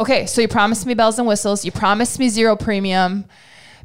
Okay, 0.00 0.26
so 0.26 0.40
you 0.40 0.48
promised 0.48 0.86
me 0.86 0.94
bells 0.94 1.18
and 1.18 1.28
whistles, 1.28 1.64
you 1.64 1.70
promised 1.70 2.18
me 2.18 2.28
zero 2.28 2.56
premium, 2.56 3.26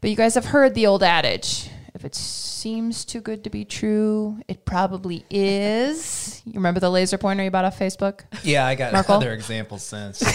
but 0.02 0.10
you 0.10 0.16
guys 0.16 0.36
have 0.36 0.46
heard 0.46 0.74
the 0.74 0.88
old 0.88 1.04
adage 1.04 1.70
if 1.96 2.04
it 2.04 2.14
seems 2.14 3.06
too 3.06 3.22
good 3.22 3.46
to 3.46 3.50
be 3.50 3.64
true, 3.64 4.38
it 4.50 4.66
probably 4.66 5.26
is. 5.30 6.42
You 6.46 6.56
remember 6.56 6.82
the 6.82 6.90
laser 6.90 7.18
pointer 7.18 7.46
you 7.46 7.50
bought 7.50 7.64
off 7.64 7.80
Facebook? 7.80 8.26
Yeah, 8.44 8.68
I 8.68 8.76
got 8.76 8.92
Merkle? 8.92 9.16
other 9.16 9.32
examples 9.32 9.82
since. 9.82 10.20
we 10.26 10.32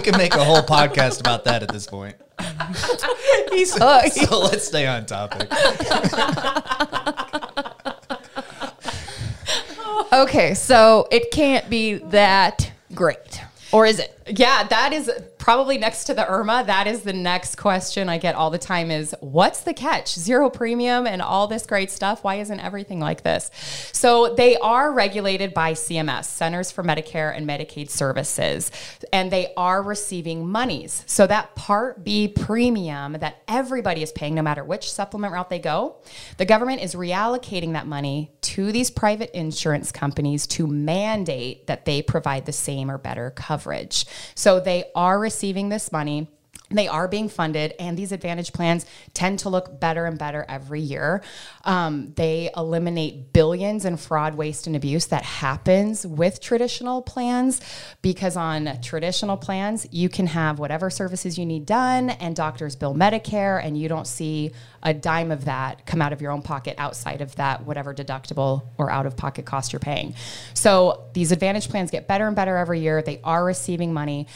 can 0.00 0.16
make 0.16 0.36
a 0.36 0.44
whole 0.44 0.62
podcast 0.62 1.18
about 1.18 1.42
that 1.44 1.64
at 1.64 1.72
this 1.72 1.88
point. 1.88 2.14
He's 3.50 3.74
hooked. 3.76 4.14
So 4.14 4.38
let's 4.38 4.68
stay 4.68 4.86
on 4.86 5.04
topic. 5.04 5.52
okay, 10.12 10.54
so 10.54 11.08
it 11.10 11.32
can't 11.32 11.68
be 11.68 11.94
that 11.94 12.70
great. 12.94 13.40
Or 13.72 13.86
is 13.86 13.98
it? 13.98 14.18
Yeah, 14.26 14.64
that 14.64 14.92
is 14.92 15.10
probably 15.42 15.76
next 15.76 16.04
to 16.04 16.14
the 16.14 16.22
IRMAA, 16.22 16.66
That 16.66 16.86
is 16.86 17.02
the 17.02 17.12
next 17.12 17.56
question 17.56 18.08
I 18.08 18.16
get 18.16 18.36
all 18.36 18.50
the 18.50 18.58
time 18.58 18.92
is 18.92 19.12
what's 19.18 19.62
the 19.62 19.74
catch? 19.74 20.14
Zero 20.14 20.48
premium 20.48 21.04
and 21.04 21.20
all 21.20 21.48
this 21.48 21.66
great 21.66 21.90
stuff. 21.90 22.22
Why 22.22 22.36
isn't 22.36 22.60
everything 22.60 23.00
like 23.00 23.24
this? 23.24 23.50
So 23.92 24.36
they 24.36 24.56
are 24.58 24.92
regulated 24.92 25.52
by 25.52 25.72
CMS, 25.72 26.26
Centers 26.26 26.70
for 26.70 26.84
Medicare 26.84 27.36
and 27.36 27.44
Medicaid 27.44 27.90
Services, 27.90 28.70
and 29.12 29.32
they 29.32 29.52
are 29.56 29.82
receiving 29.82 30.46
monies. 30.46 31.02
So 31.08 31.26
that 31.26 31.56
Part 31.56 32.04
B 32.04 32.28
premium 32.28 33.14
that 33.14 33.42
everybody 33.48 34.04
is 34.04 34.12
paying, 34.12 34.36
no 34.36 34.42
matter 34.42 34.62
which 34.62 34.92
supplement 34.92 35.32
route 35.32 35.50
they 35.50 35.58
go, 35.58 35.96
the 36.36 36.44
government 36.44 36.82
is 36.82 36.94
reallocating 36.94 37.72
that 37.72 37.88
money 37.88 38.30
to 38.42 38.70
these 38.70 38.92
private 38.92 39.36
insurance 39.36 39.90
companies 39.90 40.46
to 40.46 40.68
mandate 40.68 41.66
that 41.66 41.84
they 41.84 42.00
provide 42.00 42.46
the 42.46 42.52
same 42.52 42.88
or 42.88 42.98
better 42.98 43.30
coverage. 43.30 44.06
So 44.36 44.60
they 44.60 44.84
are 44.94 45.18
receiving 45.32 45.70
this 45.70 45.90
money. 45.90 46.28
They 46.74 46.88
are 46.88 47.08
being 47.08 47.28
funded, 47.28 47.74
and 47.78 47.98
these 47.98 48.12
advantage 48.12 48.52
plans 48.52 48.86
tend 49.12 49.40
to 49.40 49.50
look 49.50 49.78
better 49.78 50.06
and 50.06 50.18
better 50.18 50.44
every 50.48 50.80
year. 50.80 51.22
Um, 51.64 52.12
they 52.16 52.50
eliminate 52.56 53.32
billions 53.32 53.84
in 53.84 53.96
fraud, 53.96 54.34
waste, 54.34 54.66
and 54.66 54.74
abuse 54.74 55.06
that 55.06 55.22
happens 55.22 56.06
with 56.06 56.40
traditional 56.40 57.02
plans 57.02 57.60
because 58.00 58.36
on 58.36 58.80
traditional 58.80 59.36
plans, 59.36 59.86
you 59.90 60.08
can 60.08 60.26
have 60.28 60.58
whatever 60.58 60.88
services 60.88 61.38
you 61.38 61.44
need 61.44 61.66
done, 61.66 62.10
and 62.10 62.34
doctors 62.34 62.74
bill 62.74 62.94
Medicare, 62.94 63.62
and 63.62 63.76
you 63.76 63.88
don't 63.88 64.06
see 64.06 64.52
a 64.82 64.92
dime 64.94 65.30
of 65.30 65.44
that 65.44 65.86
come 65.86 66.02
out 66.02 66.12
of 66.12 66.20
your 66.20 66.32
own 66.32 66.42
pocket 66.42 66.74
outside 66.78 67.20
of 67.20 67.36
that, 67.36 67.64
whatever 67.64 67.94
deductible 67.94 68.62
or 68.78 68.90
out 68.90 69.06
of 69.06 69.16
pocket 69.16 69.44
cost 69.44 69.72
you're 69.72 69.80
paying. 69.80 70.14
So 70.54 71.04
these 71.12 71.32
advantage 71.32 71.68
plans 71.68 71.90
get 71.90 72.08
better 72.08 72.26
and 72.26 72.34
better 72.34 72.56
every 72.56 72.80
year. 72.80 73.02
They 73.02 73.20
are 73.22 73.44
receiving 73.44 73.92
money. 73.92 74.26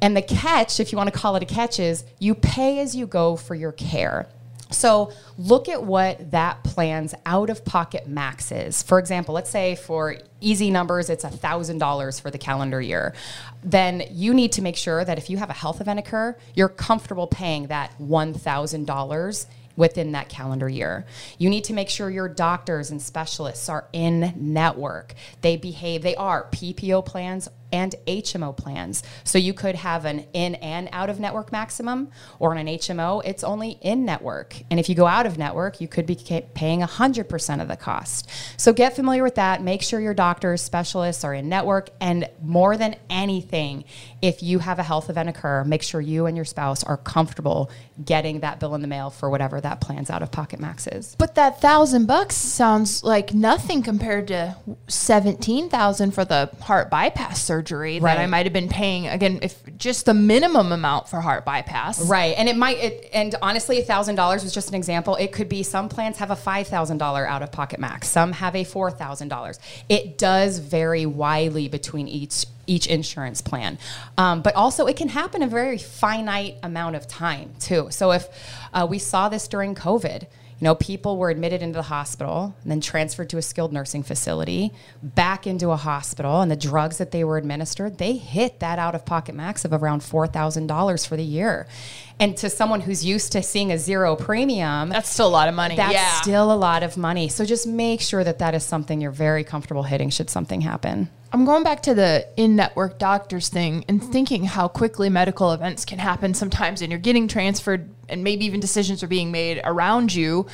And 0.00 0.16
the 0.16 0.22
catch, 0.22 0.80
if 0.80 0.92
you 0.92 0.98
want 0.98 1.12
to 1.12 1.18
call 1.18 1.36
it 1.36 1.42
a 1.42 1.46
catch, 1.46 1.80
is 1.80 2.04
you 2.18 2.34
pay 2.34 2.80
as 2.80 2.94
you 2.94 3.06
go 3.06 3.36
for 3.36 3.54
your 3.54 3.72
care. 3.72 4.28
So 4.70 5.12
look 5.38 5.68
at 5.68 5.84
what 5.84 6.32
that 6.32 6.64
plan's 6.64 7.14
out 7.24 7.48
of 7.48 7.64
pocket 7.64 8.08
max 8.08 8.50
is. 8.50 8.82
For 8.82 8.98
example, 8.98 9.34
let's 9.34 9.50
say 9.50 9.76
for 9.76 10.16
easy 10.40 10.70
numbers, 10.70 11.10
it's 11.10 11.24
$1,000 11.24 12.20
for 12.20 12.30
the 12.30 12.38
calendar 12.38 12.80
year. 12.80 13.14
Then 13.62 14.02
you 14.10 14.34
need 14.34 14.52
to 14.52 14.62
make 14.62 14.76
sure 14.76 15.04
that 15.04 15.16
if 15.16 15.30
you 15.30 15.36
have 15.38 15.50
a 15.50 15.54
health 15.54 15.80
event 15.80 16.00
occur, 16.00 16.36
you're 16.54 16.68
comfortable 16.68 17.26
paying 17.26 17.68
that 17.68 17.96
$1,000 18.00 19.46
within 19.76 20.12
that 20.12 20.28
calendar 20.28 20.68
year. 20.68 21.04
You 21.38 21.50
need 21.50 21.64
to 21.64 21.72
make 21.72 21.88
sure 21.88 22.10
your 22.10 22.28
doctors 22.28 22.90
and 22.90 23.02
specialists 23.02 23.68
are 23.68 23.86
in 23.92 24.32
network. 24.36 25.14
They 25.40 25.56
behave, 25.56 26.02
they 26.02 26.14
are 26.14 26.48
PPO 26.52 27.04
plans 27.04 27.48
and 27.72 27.94
HMO 28.06 28.56
plans. 28.56 29.02
So 29.24 29.38
you 29.38 29.52
could 29.52 29.74
have 29.74 30.04
an 30.04 30.26
in 30.32 30.54
and 30.56 30.88
out 30.92 31.10
of 31.10 31.18
network 31.18 31.50
maximum, 31.50 32.10
or 32.38 32.52
on 32.52 32.58
an 32.58 32.66
HMO, 32.66 33.22
it's 33.24 33.42
only 33.42 33.78
in 33.80 34.04
network. 34.04 34.56
And 34.70 34.78
if 34.78 34.88
you 34.88 34.94
go 34.94 35.06
out 35.06 35.26
of 35.26 35.38
network, 35.38 35.80
you 35.80 35.88
could 35.88 36.06
be 36.06 36.16
paying 36.54 36.80
100% 36.80 37.62
of 37.62 37.68
the 37.68 37.76
cost. 37.76 38.30
So 38.56 38.72
get 38.72 38.94
familiar 38.94 39.22
with 39.22 39.34
that. 39.34 39.62
Make 39.62 39.82
sure 39.82 40.00
your 40.00 40.14
doctors, 40.14 40.62
specialists 40.62 41.24
are 41.24 41.34
in 41.34 41.48
network. 41.48 41.90
And 42.00 42.28
more 42.42 42.76
than 42.76 42.94
anything, 43.10 43.84
if 44.22 44.42
you 44.42 44.60
have 44.60 44.78
a 44.78 44.82
health 44.82 45.10
event 45.10 45.28
occur, 45.28 45.64
make 45.64 45.82
sure 45.82 46.00
you 46.00 46.26
and 46.26 46.36
your 46.36 46.44
spouse 46.44 46.84
are 46.84 46.96
comfortable 46.96 47.70
getting 48.04 48.40
that 48.40 48.60
bill 48.60 48.74
in 48.74 48.82
the 48.82 48.88
mail 48.88 49.10
for 49.10 49.28
whatever 49.30 49.60
that 49.60 49.80
plan's 49.80 50.10
out 50.10 50.22
of 50.22 50.30
pocket 50.30 50.60
max 50.60 50.86
is. 50.86 51.16
But 51.18 51.34
that 51.34 51.60
thousand 51.60 52.06
bucks 52.06 52.36
sounds 52.36 53.02
like 53.02 53.34
nothing 53.34 53.82
compared 53.82 54.28
to 54.28 54.56
17,000 54.86 56.12
for 56.12 56.24
the 56.24 56.50
heart 56.60 56.90
bypass 56.90 57.42
surgery 57.42 57.63
surgery 57.64 58.00
right. 58.00 58.16
that 58.16 58.22
I 58.22 58.26
might 58.26 58.46
have 58.46 58.52
been 58.52 58.68
paying 58.68 59.08
again 59.08 59.38
if 59.42 59.62
just 59.76 60.06
the 60.06 60.14
minimum 60.14 60.72
amount 60.72 61.08
for 61.08 61.20
heart 61.20 61.44
bypass. 61.44 62.04
Right. 62.06 62.34
And 62.36 62.48
it 62.48 62.56
might 62.56 62.78
it, 62.78 63.10
and 63.12 63.34
honestly 63.42 63.82
$1000 63.82 64.42
was 64.42 64.52
just 64.52 64.68
an 64.68 64.74
example. 64.74 65.16
It 65.16 65.32
could 65.32 65.48
be 65.48 65.62
some 65.62 65.88
plans 65.88 66.18
have 66.18 66.30
a 66.30 66.36
$5,000 66.36 67.26
out 67.26 67.42
of 67.42 67.52
pocket 67.52 67.80
max. 67.80 68.08
Some 68.08 68.32
have 68.32 68.54
a 68.54 68.64
$4,000. 68.64 69.58
It 69.88 70.18
does 70.18 70.58
vary 70.58 71.06
widely 71.06 71.68
between 71.68 72.08
each 72.08 72.46
each 72.66 72.86
insurance 72.86 73.42
plan. 73.42 73.78
Um, 74.16 74.40
but 74.40 74.54
also, 74.54 74.86
it 74.86 74.96
can 74.96 75.08
happen 75.08 75.42
a 75.42 75.46
very 75.46 75.76
finite 75.76 76.56
amount 76.62 76.96
of 76.96 77.06
time 77.06 77.52
too. 77.60 77.88
So, 77.90 78.12
if 78.12 78.26
uh, 78.72 78.86
we 78.88 78.98
saw 78.98 79.28
this 79.28 79.48
during 79.48 79.74
COVID, 79.74 80.26
You 80.60 80.66
know, 80.66 80.74
people 80.76 81.16
were 81.16 81.30
admitted 81.30 81.62
into 81.62 81.76
the 81.76 81.82
hospital 81.82 82.54
and 82.62 82.70
then 82.70 82.80
transferred 82.80 83.28
to 83.30 83.38
a 83.38 83.42
skilled 83.42 83.72
nursing 83.72 84.02
facility, 84.04 84.72
back 85.02 85.46
into 85.46 85.70
a 85.70 85.76
hospital, 85.76 86.40
and 86.40 86.50
the 86.50 86.56
drugs 86.56 86.98
that 86.98 87.10
they 87.10 87.24
were 87.24 87.36
administered, 87.38 87.98
they 87.98 88.12
hit 88.16 88.60
that 88.60 88.78
out 88.78 88.94
of 88.94 89.04
pocket 89.04 89.34
max 89.34 89.64
of 89.64 89.72
around 89.72 90.00
$4,000 90.02 91.06
for 91.06 91.16
the 91.16 91.24
year. 91.24 91.66
And 92.20 92.36
to 92.38 92.48
someone 92.48 92.80
who's 92.80 93.04
used 93.04 93.32
to 93.32 93.42
seeing 93.42 93.72
a 93.72 93.78
zero 93.78 94.14
premium, 94.14 94.88
That's 94.90 95.10
still 95.10 95.26
a 95.26 95.28
lot 95.28 95.48
of 95.48 95.54
money. 95.54 95.74
that's 95.76 95.92
yeah. 95.92 96.20
still 96.20 96.52
a 96.52 96.54
lot 96.54 96.84
of 96.84 96.96
money. 96.96 97.28
So 97.28 97.44
just 97.44 97.66
make 97.66 98.00
sure 98.00 98.22
that 98.22 98.38
that 98.38 98.54
is 98.54 98.62
something 98.62 99.00
you're 99.00 99.10
very 99.10 99.42
comfortable 99.42 99.82
hitting 99.82 100.10
should 100.10 100.30
something 100.30 100.60
happen. 100.60 101.08
I'm 101.34 101.44
going 101.44 101.64
back 101.64 101.82
to 101.82 101.94
the 101.94 102.28
in 102.36 102.54
network 102.54 103.00
doctors 103.00 103.48
thing 103.48 103.84
and 103.88 104.00
thinking 104.00 104.44
how 104.44 104.68
quickly 104.68 105.08
medical 105.08 105.50
events 105.50 105.84
can 105.84 105.98
happen 105.98 106.32
sometimes, 106.32 106.80
and 106.80 106.92
you're 106.92 107.00
getting 107.00 107.26
transferred, 107.26 107.90
and 108.08 108.22
maybe 108.22 108.44
even 108.44 108.60
decisions 108.60 109.02
are 109.02 109.08
being 109.08 109.32
made 109.32 109.60
around 109.64 110.14
you. 110.14 110.46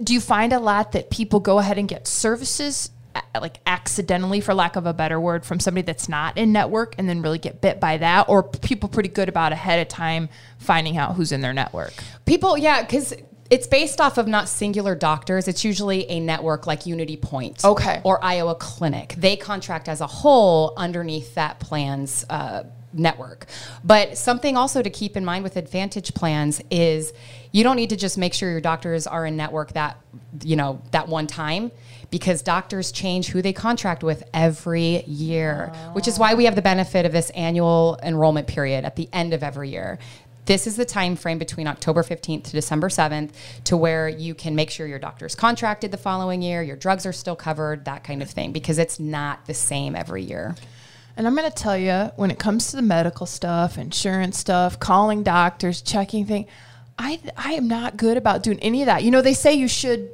Do 0.00 0.14
you 0.14 0.20
find 0.20 0.52
a 0.52 0.60
lot 0.60 0.92
that 0.92 1.10
people 1.10 1.40
go 1.40 1.58
ahead 1.58 1.78
and 1.78 1.88
get 1.88 2.06
services? 2.06 2.90
Like 3.34 3.58
accidentally, 3.66 4.40
for 4.40 4.54
lack 4.54 4.76
of 4.76 4.86
a 4.86 4.94
better 4.94 5.20
word, 5.20 5.44
from 5.44 5.58
somebody 5.58 5.84
that's 5.84 6.08
not 6.08 6.38
in 6.38 6.52
network, 6.52 6.94
and 6.96 7.08
then 7.08 7.20
really 7.20 7.40
get 7.40 7.60
bit 7.60 7.80
by 7.80 7.96
that, 7.96 8.28
or 8.28 8.44
people 8.44 8.88
pretty 8.88 9.08
good 9.08 9.28
about 9.28 9.50
ahead 9.50 9.80
of 9.80 9.88
time 9.88 10.28
finding 10.58 10.96
out 10.96 11.16
who's 11.16 11.32
in 11.32 11.40
their 11.40 11.52
network. 11.52 11.92
People, 12.24 12.56
yeah, 12.56 12.82
because 12.82 13.14
it's 13.50 13.66
based 13.66 14.00
off 14.00 14.18
of 14.18 14.26
not 14.26 14.48
singular 14.48 14.94
doctors. 14.94 15.48
It's 15.48 15.64
usually 15.64 16.08
a 16.10 16.20
network 16.20 16.66
like 16.66 16.86
Unity 16.86 17.16
Point, 17.16 17.64
Okay. 17.64 18.00
or 18.04 18.22
Iowa 18.24 18.54
Clinic. 18.54 19.14
They 19.18 19.36
contract 19.36 19.88
as 19.88 20.00
a 20.00 20.06
whole 20.06 20.72
underneath 20.76 21.34
that 21.34 21.60
plan's 21.60 22.24
uh, 22.30 22.64
network. 22.92 23.46
But 23.82 24.16
something 24.16 24.56
also 24.56 24.82
to 24.82 24.90
keep 24.90 25.16
in 25.16 25.24
mind 25.24 25.44
with 25.44 25.56
Advantage 25.56 26.14
plans 26.14 26.62
is 26.70 27.12
you 27.52 27.64
don't 27.64 27.76
need 27.76 27.90
to 27.90 27.96
just 27.96 28.16
make 28.16 28.34
sure 28.34 28.50
your 28.50 28.60
doctors 28.60 29.06
are 29.06 29.26
in 29.26 29.36
network 29.36 29.72
that 29.72 29.98
you 30.42 30.56
know 30.56 30.80
that 30.92 31.08
one 31.08 31.26
time 31.26 31.70
because 32.10 32.42
doctors 32.42 32.92
change 32.92 33.28
who 33.28 33.42
they 33.42 33.52
contract 33.52 34.04
with 34.04 34.22
every 34.32 35.02
year, 35.04 35.72
which 35.94 36.06
is 36.06 36.16
why 36.16 36.34
we 36.34 36.44
have 36.44 36.54
the 36.54 36.62
benefit 36.62 37.04
of 37.04 37.10
this 37.10 37.30
annual 37.30 37.98
enrollment 38.04 38.46
period 38.46 38.84
at 38.84 38.94
the 38.94 39.08
end 39.12 39.34
of 39.34 39.42
every 39.42 39.70
year. 39.70 39.98
This 40.46 40.66
is 40.66 40.76
the 40.76 40.84
time 40.84 41.16
frame 41.16 41.38
between 41.38 41.66
October 41.66 42.02
15th 42.02 42.44
to 42.44 42.52
December 42.52 42.88
7th 42.88 43.30
to 43.64 43.76
where 43.76 44.08
you 44.08 44.34
can 44.34 44.54
make 44.54 44.70
sure 44.70 44.86
your 44.86 44.98
doctor's 44.98 45.34
contracted 45.34 45.90
the 45.90 45.96
following 45.96 46.42
year, 46.42 46.62
your 46.62 46.76
drugs 46.76 47.06
are 47.06 47.12
still 47.12 47.36
covered, 47.36 47.86
that 47.86 48.04
kind 48.04 48.22
of 48.22 48.30
thing, 48.30 48.52
because 48.52 48.78
it's 48.78 49.00
not 49.00 49.46
the 49.46 49.54
same 49.54 49.96
every 49.96 50.22
year. 50.22 50.54
And 51.16 51.26
I'm 51.26 51.34
going 51.36 51.50
to 51.50 51.56
tell 51.56 51.78
you, 51.78 52.10
when 52.16 52.30
it 52.30 52.38
comes 52.38 52.70
to 52.70 52.76
the 52.76 52.82
medical 52.82 53.24
stuff, 53.24 53.78
insurance 53.78 54.38
stuff, 54.38 54.78
calling 54.80 55.22
doctors, 55.22 55.80
checking 55.80 56.26
things, 56.26 56.48
I 56.98 57.20
I 57.36 57.52
am 57.54 57.68
not 57.68 57.96
good 57.96 58.16
about 58.16 58.42
doing 58.42 58.58
any 58.60 58.82
of 58.82 58.86
that. 58.86 59.02
You 59.02 59.10
know, 59.10 59.22
they 59.22 59.34
say 59.34 59.54
you 59.54 59.68
should. 59.68 60.10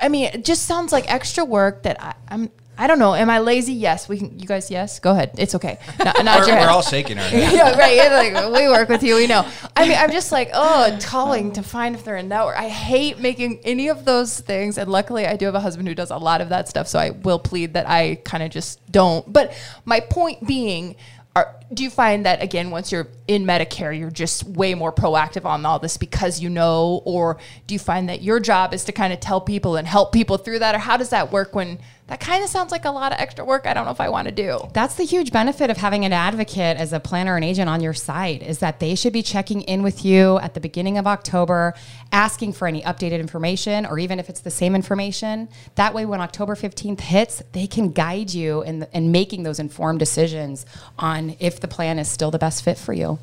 I 0.00 0.08
mean, 0.08 0.30
it 0.32 0.44
just 0.44 0.66
sounds 0.66 0.92
like 0.92 1.10
extra 1.12 1.44
work 1.44 1.82
that 1.82 2.02
I, 2.02 2.14
I'm. 2.28 2.50
I 2.78 2.86
don't 2.86 2.98
know. 2.98 3.14
Am 3.14 3.28
I 3.28 3.38
lazy? 3.38 3.74
Yes. 3.74 4.08
We 4.08 4.18
can. 4.18 4.38
You 4.38 4.46
guys, 4.46 4.70
yes. 4.70 4.98
Go 4.98 5.10
ahead. 5.10 5.32
It's 5.36 5.54
okay. 5.54 5.78
Not, 5.98 6.24
not 6.24 6.40
We're, 6.40 6.54
we're 6.54 6.70
all 6.70 6.82
shaking 6.82 7.18
our 7.18 7.24
head. 7.24 7.52
yeah, 7.52 7.76
right. 7.78 7.98
It's 7.98 8.34
like 8.34 8.52
we 8.52 8.68
work 8.68 8.88
with 8.88 9.02
you, 9.02 9.16
we 9.16 9.26
know. 9.26 9.46
I 9.76 9.86
mean, 9.86 9.98
I'm 9.98 10.10
just 10.10 10.32
like, 10.32 10.50
oh, 10.54 10.98
calling 11.02 11.52
to 11.52 11.62
find 11.62 11.94
if 11.94 12.04
they're 12.04 12.16
in 12.16 12.28
network. 12.28 12.56
I 12.56 12.68
hate 12.68 13.18
making 13.18 13.60
any 13.64 13.88
of 13.88 14.04
those 14.04 14.40
things, 14.40 14.78
and 14.78 14.90
luckily, 14.90 15.26
I 15.26 15.36
do 15.36 15.46
have 15.46 15.54
a 15.54 15.60
husband 15.60 15.86
who 15.86 15.94
does 15.94 16.10
a 16.10 16.16
lot 16.16 16.40
of 16.40 16.48
that 16.48 16.68
stuff. 16.68 16.88
So 16.88 16.98
I 16.98 17.10
will 17.10 17.38
plead 17.38 17.74
that 17.74 17.88
I 17.88 18.16
kind 18.24 18.42
of 18.42 18.50
just 18.50 18.80
don't. 18.90 19.30
But 19.30 19.54
my 19.84 20.00
point 20.00 20.46
being. 20.46 20.96
Are, 21.34 21.56
do 21.72 21.82
you 21.82 21.88
find 21.88 22.26
that 22.26 22.42
again 22.42 22.70
once 22.70 22.92
you're 22.92 23.08
in 23.26 23.46
Medicare 23.46 23.98
you're 23.98 24.10
just 24.10 24.44
way 24.44 24.74
more 24.74 24.92
proactive 24.92 25.46
on 25.46 25.64
all 25.64 25.78
this 25.78 25.96
because 25.96 26.40
you 26.40 26.50
know 26.50 27.00
or 27.06 27.38
do 27.66 27.74
you 27.74 27.78
find 27.78 28.10
that 28.10 28.20
your 28.20 28.38
job 28.38 28.74
is 28.74 28.84
to 28.84 28.92
kind 28.92 29.14
of 29.14 29.20
tell 29.20 29.40
people 29.40 29.76
and 29.76 29.88
help 29.88 30.12
people 30.12 30.36
through 30.36 30.58
that 30.58 30.74
or 30.74 30.78
how 30.78 30.98
does 30.98 31.08
that 31.08 31.32
work 31.32 31.54
when 31.54 31.78
that 32.08 32.20
kind 32.20 32.42
of 32.42 32.50
sounds 32.50 32.72
like 32.72 32.84
a 32.84 32.90
lot 32.90 33.12
of 33.12 33.18
extra 33.18 33.44
work 33.44 33.66
I 33.66 33.74
don't 33.74 33.84
know 33.84 33.90
if 33.90 34.00
I 34.00 34.08
want 34.08 34.28
to 34.28 34.34
do 34.34 34.58
That's 34.72 34.94
the 34.96 35.04
huge 35.04 35.32
benefit 35.32 35.70
of 35.70 35.76
having 35.76 36.04
an 36.04 36.12
advocate 36.12 36.76
as 36.76 36.92
a 36.92 37.00
planner 37.00 37.36
and 37.36 37.44
agent 37.44 37.68
on 37.68 37.80
your 37.80 37.94
side 37.94 38.42
is 38.42 38.58
that 38.58 38.80
they 38.80 38.94
should 38.94 39.12
be 39.12 39.22
checking 39.22 39.62
in 39.62 39.82
with 39.82 40.04
you 40.04 40.38
at 40.38 40.54
the 40.54 40.60
beginning 40.60 40.98
of 40.98 41.06
October, 41.06 41.74
asking 42.10 42.52
for 42.52 42.66
any 42.68 42.82
updated 42.82 43.20
information 43.20 43.86
or 43.86 43.98
even 43.98 44.18
if 44.18 44.28
it's 44.28 44.40
the 44.40 44.50
same 44.50 44.74
information. 44.74 45.48
That 45.76 45.94
way, 45.94 46.06
when 46.06 46.20
October 46.20 46.54
15th 46.54 47.00
hits, 47.00 47.42
they 47.52 47.66
can 47.66 47.92
guide 47.92 48.32
you 48.32 48.62
in, 48.62 48.86
in 48.92 49.12
making 49.12 49.42
those 49.42 49.58
informed 49.58 49.98
decisions 49.98 50.66
on 50.98 51.36
if 51.38 51.60
the 51.60 51.68
plan 51.68 51.98
is 51.98 52.08
still 52.08 52.30
the 52.30 52.38
best 52.38 52.64
fit 52.64 52.78
for 52.78 52.92
you. 52.92 53.18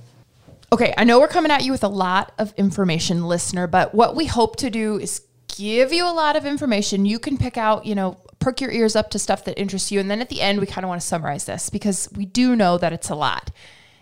Okay, 0.71 0.93
I 0.97 1.03
know 1.03 1.19
we're 1.19 1.27
coming 1.27 1.51
at 1.51 1.63
you 1.63 1.71
with 1.71 1.83
a 1.83 1.87
lot 1.87 2.31
of 2.37 2.53
information, 2.55 3.25
listener, 3.25 3.65
but 3.65 3.95
what 3.95 4.15
we 4.15 4.27
hope 4.27 4.57
to 4.57 4.69
do 4.69 4.99
is 4.99 5.21
give 5.59 5.91
you 5.91 6.05
a 6.05 6.13
lot 6.13 6.37
of 6.37 6.45
information. 6.45 7.05
You 7.05 7.19
can 7.19 7.37
pick 7.37 7.57
out, 7.57 7.85
you 7.85 7.93
know, 7.93 8.17
perk 8.39 8.61
your 8.61 8.71
ears 8.71 8.95
up 8.95 9.09
to 9.09 9.19
stuff 9.19 9.43
that 9.43 9.59
interests 9.59 9.91
you. 9.91 9.99
And 9.99 10.09
then 10.09 10.21
at 10.21 10.29
the 10.29 10.39
end, 10.39 10.61
we 10.61 10.65
kind 10.65 10.85
of 10.85 10.89
want 10.89 11.01
to 11.01 11.07
summarize 11.07 11.45
this 11.45 11.69
because 11.69 12.07
we 12.15 12.25
do 12.25 12.55
know 12.55 12.77
that 12.77 12.93
it's 12.93 13.09
a 13.09 13.15
lot. 13.15 13.51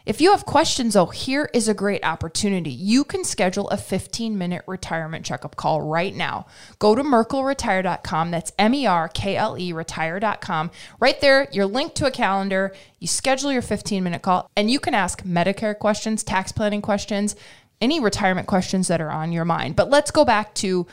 If 0.05 0.21
you 0.21 0.31
have 0.31 0.45
questions, 0.45 0.93
though, 0.93 1.07
here 1.07 1.49
is 1.55 1.67
a 1.67 1.73
great 1.73 2.05
opportunity. 2.05 2.69
You 2.69 3.03
can 3.03 3.25
schedule 3.25 3.67
a 3.69 3.77
15 3.77 4.37
minute 4.37 4.63
retirement 4.67 5.25
checkup 5.25 5.55
call 5.55 5.81
right 5.81 6.15
now. 6.15 6.45
Go 6.79 6.93
to 6.93 7.03
merkleretire.com. 7.03 8.31
That's 8.31 8.53
M 8.57 8.75
E 8.75 8.85
R 8.85 9.09
K 9.09 9.35
L 9.35 9.57
E 9.57 9.73
retire.com. 9.73 10.71
Right 10.99 11.19
there, 11.19 11.49
you're 11.51 11.65
linked 11.65 11.95
to 11.95 12.05
a 12.05 12.11
calendar. 12.11 12.73
You 12.99 13.07
schedule 13.07 13.51
your 13.51 13.63
15 13.63 14.01
minute 14.01 14.21
call, 14.21 14.49
and 14.55 14.71
you 14.71 14.79
can 14.79 14.93
ask 14.93 15.23
Medicare 15.23 15.77
questions, 15.77 16.23
tax 16.23 16.53
planning 16.53 16.81
questions, 16.81 17.35
any 17.81 17.99
retirement 17.99 18.47
questions 18.47 18.87
that 18.87 19.01
are 19.01 19.11
on 19.11 19.33
your 19.33 19.43
mind. 19.43 19.75
But 19.75 19.89
let's 19.89 20.11
go 20.11 20.23
back 20.23 20.53
to 20.55 20.87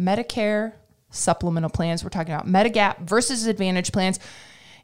Medicare 0.00 0.72
supplemental 1.10 1.70
plans. 1.70 2.02
We're 2.02 2.10
talking 2.10 2.32
about 2.32 2.46
Medigap 2.46 3.00
versus 3.00 3.46
Advantage 3.46 3.92
plans. 3.92 4.18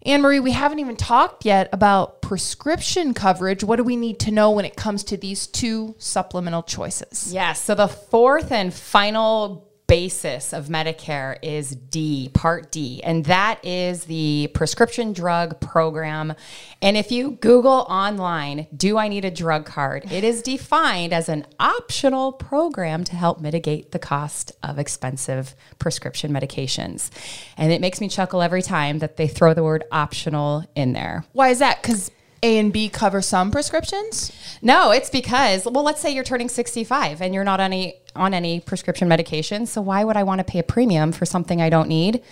Anne 0.02 0.22
Marie, 0.22 0.40
we 0.40 0.52
haven't 0.52 0.78
even 0.78 0.96
talked 0.96 1.44
yet 1.44 1.68
about 1.72 2.22
prescription 2.22 3.14
coverage. 3.14 3.64
What 3.64 3.76
do 3.76 3.84
we 3.84 3.96
need 3.96 4.20
to 4.20 4.30
know 4.30 4.50
when 4.50 4.64
it 4.64 4.76
comes 4.76 5.02
to 5.04 5.16
these 5.16 5.46
two 5.46 5.96
supplemental 5.98 6.62
choices? 6.62 7.32
Yes. 7.32 7.60
So 7.62 7.74
the 7.74 7.88
fourth 7.88 8.52
and 8.52 8.72
final 8.72 9.65
basis 9.86 10.52
of 10.52 10.66
Medicare 10.66 11.38
is 11.42 11.70
D, 11.70 12.30
Part 12.34 12.72
D, 12.72 13.02
and 13.02 13.24
that 13.26 13.64
is 13.64 14.04
the 14.04 14.50
prescription 14.54 15.12
drug 15.12 15.60
program. 15.60 16.34
And 16.82 16.96
if 16.96 17.12
you 17.12 17.32
Google 17.32 17.86
online, 17.88 18.66
do 18.76 18.98
I 18.98 19.08
need 19.08 19.24
a 19.24 19.30
drug 19.30 19.64
card? 19.64 20.10
It 20.10 20.24
is 20.24 20.42
defined 20.42 21.12
as 21.12 21.28
an 21.28 21.46
optional 21.60 22.32
program 22.32 23.04
to 23.04 23.16
help 23.16 23.40
mitigate 23.40 23.92
the 23.92 23.98
cost 23.98 24.52
of 24.62 24.78
expensive 24.78 25.54
prescription 25.78 26.32
medications. 26.32 27.10
And 27.56 27.72
it 27.72 27.80
makes 27.80 28.00
me 28.00 28.08
chuckle 28.08 28.42
every 28.42 28.62
time 28.62 28.98
that 28.98 29.16
they 29.16 29.28
throw 29.28 29.54
the 29.54 29.62
word 29.62 29.84
optional 29.92 30.64
in 30.74 30.92
there. 30.92 31.24
Why 31.32 31.50
is 31.50 31.60
that? 31.60 31.82
Because 31.82 32.10
A 32.46 32.58
and 32.58 32.72
B 32.72 32.88
cover 32.88 33.22
some 33.22 33.50
prescriptions? 33.50 34.30
No, 34.62 34.92
it's 34.92 35.10
because 35.10 35.64
well, 35.64 35.82
let's 35.82 36.00
say 36.00 36.14
you're 36.14 36.22
turning 36.22 36.48
65 36.48 37.20
and 37.20 37.34
you're 37.34 37.42
not 37.42 37.58
any 37.58 37.94
on 38.14 38.32
any 38.32 38.60
prescription 38.60 39.08
medication. 39.08 39.66
So 39.66 39.82
why 39.82 40.04
would 40.04 40.16
I 40.16 40.22
want 40.22 40.38
to 40.38 40.44
pay 40.44 40.60
a 40.60 40.62
premium 40.62 41.10
for 41.10 41.26
something 41.26 41.60
I 41.60 41.70
don't 41.70 41.88
need? 41.88 42.22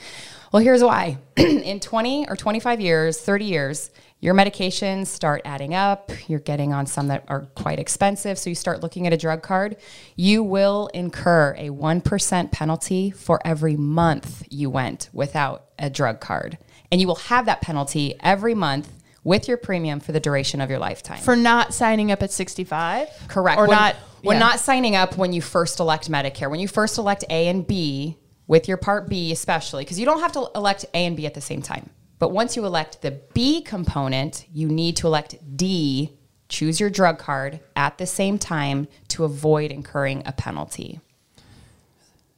Well, 0.53 0.62
here's 0.62 0.85
why. 0.85 1.18
In 1.37 1.81
20 1.81 2.29
or 2.29 2.37
25 2.37 2.81
years, 2.81 3.20
30 3.20 3.44
years, 3.44 3.90
your 4.20 4.35
medications 4.35 5.09
start 5.09 5.42
adding 5.44 5.74
up. 5.74 6.12
You're 6.29 6.38
getting 6.38 6.72
on 6.72 6.87
some 6.87 7.09
that 7.09 7.24
are 7.27 7.48
quite 7.57 7.81
expensive. 7.81 8.38
So 8.38 8.50
you 8.50 8.55
start 8.55 8.85
looking 8.85 9.09
at 9.09 9.12
a 9.12 9.16
drug 9.16 9.42
card. 9.42 9.79
You 10.14 10.44
will 10.44 10.90
incur 10.94 11.57
a 11.59 11.70
1% 11.70 12.53
penalty 12.53 13.11
for 13.11 13.44
every 13.44 13.74
month 13.74 14.44
you 14.48 14.70
went 14.70 15.11
without 15.12 15.64
a 15.77 15.90
drug 15.90 16.20
card. 16.20 16.57
And 16.92 17.00
you 17.00 17.09
will 17.09 17.16
have 17.16 17.46
that 17.46 17.62
penalty 17.62 18.14
every 18.20 18.55
month 18.55 18.92
with 19.25 19.49
your 19.49 19.57
premium 19.57 20.01
for 20.01 20.13
the 20.13 20.21
duration 20.21 20.61
of 20.61 20.71
your 20.71 20.79
lifetime. 20.79 21.19
For 21.19 21.35
not 21.35 21.75
signing 21.75 22.13
up 22.13 22.23
at 22.23 22.31
65? 22.31 23.09
Correct. 23.29 23.59
Or 23.59 23.67
when, 23.67 23.77
not? 23.77 23.97
when 24.23 24.37
yeah. 24.37 24.41
not 24.41 24.61
signing 24.61 24.95
up 24.95 25.17
when 25.17 25.33
you 25.33 25.41
first 25.43 25.81
elect 25.81 26.11
Medicare. 26.11 26.51
When 26.51 26.61
you 26.61 26.69
first 26.69 26.99
elect 26.99 27.25
A 27.31 27.49
and 27.49 27.67
B 27.67 28.19
with 28.47 28.69
your 28.69 28.77
Part 28.77 29.09
B, 29.09 29.33
especially 29.33 29.85
because 29.85 29.99
you 29.99 30.05
don't 30.05 30.21
have 30.21 30.33
to 30.33 30.49
elect 30.55 30.85
A 30.95 31.07
and 31.07 31.17
B 31.17 31.27
at 31.27 31.35
the 31.35 31.41
same 31.41 31.63
time. 31.63 31.91
But 32.19 32.31
once 32.31 32.55
you 32.55 32.65
elect 32.65 33.03
the 33.03 33.21
B 33.33 33.63
component, 33.63 34.47
you 34.53 34.69
need 34.69 34.97
to 34.99 35.07
elect 35.07 35.37
D. 35.57 36.17
Choose 36.49 36.79
your 36.79 36.91
drug 36.91 37.19
card 37.19 37.61
at 37.75 37.99
the 37.99 38.07
same 38.07 38.39
time 38.39 38.87
to 39.09 39.25
avoid 39.25 39.73
incurring 39.73 40.23
a 40.27 40.33
penalty. 40.33 41.01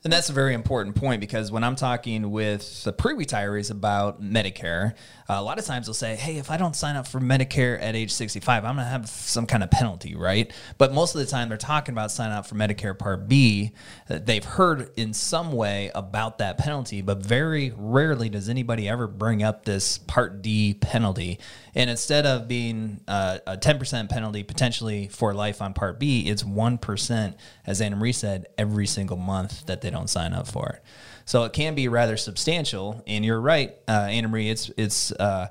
And 0.05 0.13
that's 0.13 0.29
a 0.29 0.33
very 0.33 0.55
important 0.55 0.95
point 0.95 1.21
because 1.21 1.51
when 1.51 1.65
I'm 1.65 1.75
talking 1.75 2.31
with 2.31 2.85
the 2.85 2.93
pre-retirees 2.93 3.73
about 3.73 4.23
Medicare, 4.23 4.93
uh, 5.29 5.35
a 5.35 5.43
lot 5.43 5.59
of 5.59 5.65
times 5.65 5.87
they'll 5.87 5.95
say, 5.95 6.15
"Hey, 6.15 6.37
if 6.37 6.49
I 6.49 6.57
don't 6.57 6.77
sign 6.77 6.95
up 6.95 7.09
for 7.09 7.19
Medicare 7.19 7.81
at 7.83 7.97
age 7.97 8.13
65, 8.13 8.65
I'm 8.65 8.77
going 8.77 8.85
to 8.85 8.91
have 8.91 9.09
some 9.09 9.47
kind 9.47 9.65
of 9.65 9.71
penalty, 9.73 10.15
right?" 10.15 10.53
But 10.79 10.93
most 10.93 11.17
of 11.17 11.21
the 11.21 11.27
time 11.27 11.49
they're 11.49 11.59
talking 11.59 11.93
about 11.93 12.13
signing 12.13 12.35
up 12.37 12.47
for 12.47 12.55
Medicare 12.55 12.97
Part 12.97 13.27
B. 13.27 13.73
Uh, 14.09 14.21
They've 14.23 14.45
heard 14.45 14.91
in 14.97 15.13
some 15.13 15.51
way 15.51 15.91
about 15.93 16.39
that 16.39 16.59
penalty, 16.59 17.03
but 17.03 17.19
very 17.19 17.73
rarely 17.77 18.29
does 18.29 18.49
anybody 18.49 18.89
ever 18.89 19.09
bring 19.09 19.43
up 19.43 19.65
this 19.65 19.99
Part 19.99 20.41
D 20.41 20.75
penalty. 20.75 21.41
And 21.77 21.91
instead 21.91 22.25
of 22.25 22.49
being 22.49 23.01
uh, 23.07 23.39
a 23.47 23.59
10% 23.59 24.09
penalty 24.09 24.43
potentially 24.43 25.09
for 25.09 25.35
life 25.35 25.61
on 25.61 25.75
Part 25.75 26.01
B, 26.01 26.23
it's 26.27 26.43
1%, 26.43 27.35
as 27.67 27.81
Anna 27.83 27.97
Marie 27.97 28.13
said, 28.13 28.47
every 28.57 28.87
single 28.87 29.19
month 29.19 29.67
that 29.67 29.83
they 29.83 29.91
don't 29.91 30.09
sign 30.09 30.33
up 30.33 30.49
for 30.49 30.71
it. 30.71 30.83
So 31.27 31.45
it 31.45 31.53
can 31.53 31.75
be 31.75 31.89
rather 31.89 32.17
substantial. 32.17 33.03
And 33.07 33.25
you're 33.25 33.41
right, 33.41 33.77
uh, 33.87 34.09
Anna 34.09 34.29
Marie. 34.29 34.49
It's 34.49 34.71
it's 34.77 35.13
uh, 35.13 35.49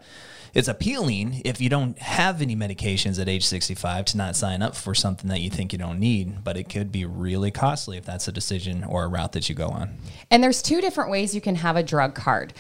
it's 0.56 0.70
appealing 0.70 1.42
if 1.44 1.60
you 1.60 1.70
don't 1.70 2.00
have 2.00 2.42
any 2.42 2.56
medications 2.56 3.20
at 3.22 3.28
age 3.28 3.46
65 3.46 4.06
to 4.06 4.18
not 4.18 4.38
sign 4.38 4.62
up 4.62 4.74
for 4.74 4.96
something 4.96 5.30
that 5.30 5.42
you 5.42 5.50
think 5.50 5.74
you 5.74 5.78
don't 5.78 6.00
need. 6.00 6.46
But 6.46 6.56
it 6.56 6.70
could 6.70 6.94
be 6.94 7.04
really 7.04 7.52
costly 7.52 7.98
if 7.98 8.06
that's 8.06 8.30
a 8.30 8.32
decision 8.32 8.86
or 8.86 9.04
a 9.04 9.08
route 9.10 9.34
that 9.34 9.50
you 9.50 9.54
go 9.54 9.68
on. 9.68 9.98
And 10.32 10.42
there's 10.42 10.62
two 10.62 10.80
different 10.80 11.12
ways 11.12 11.36
you 11.36 11.42
can 11.42 11.56
have 11.56 11.76
a 11.76 11.84
drug 11.84 12.16
card. 12.16 12.54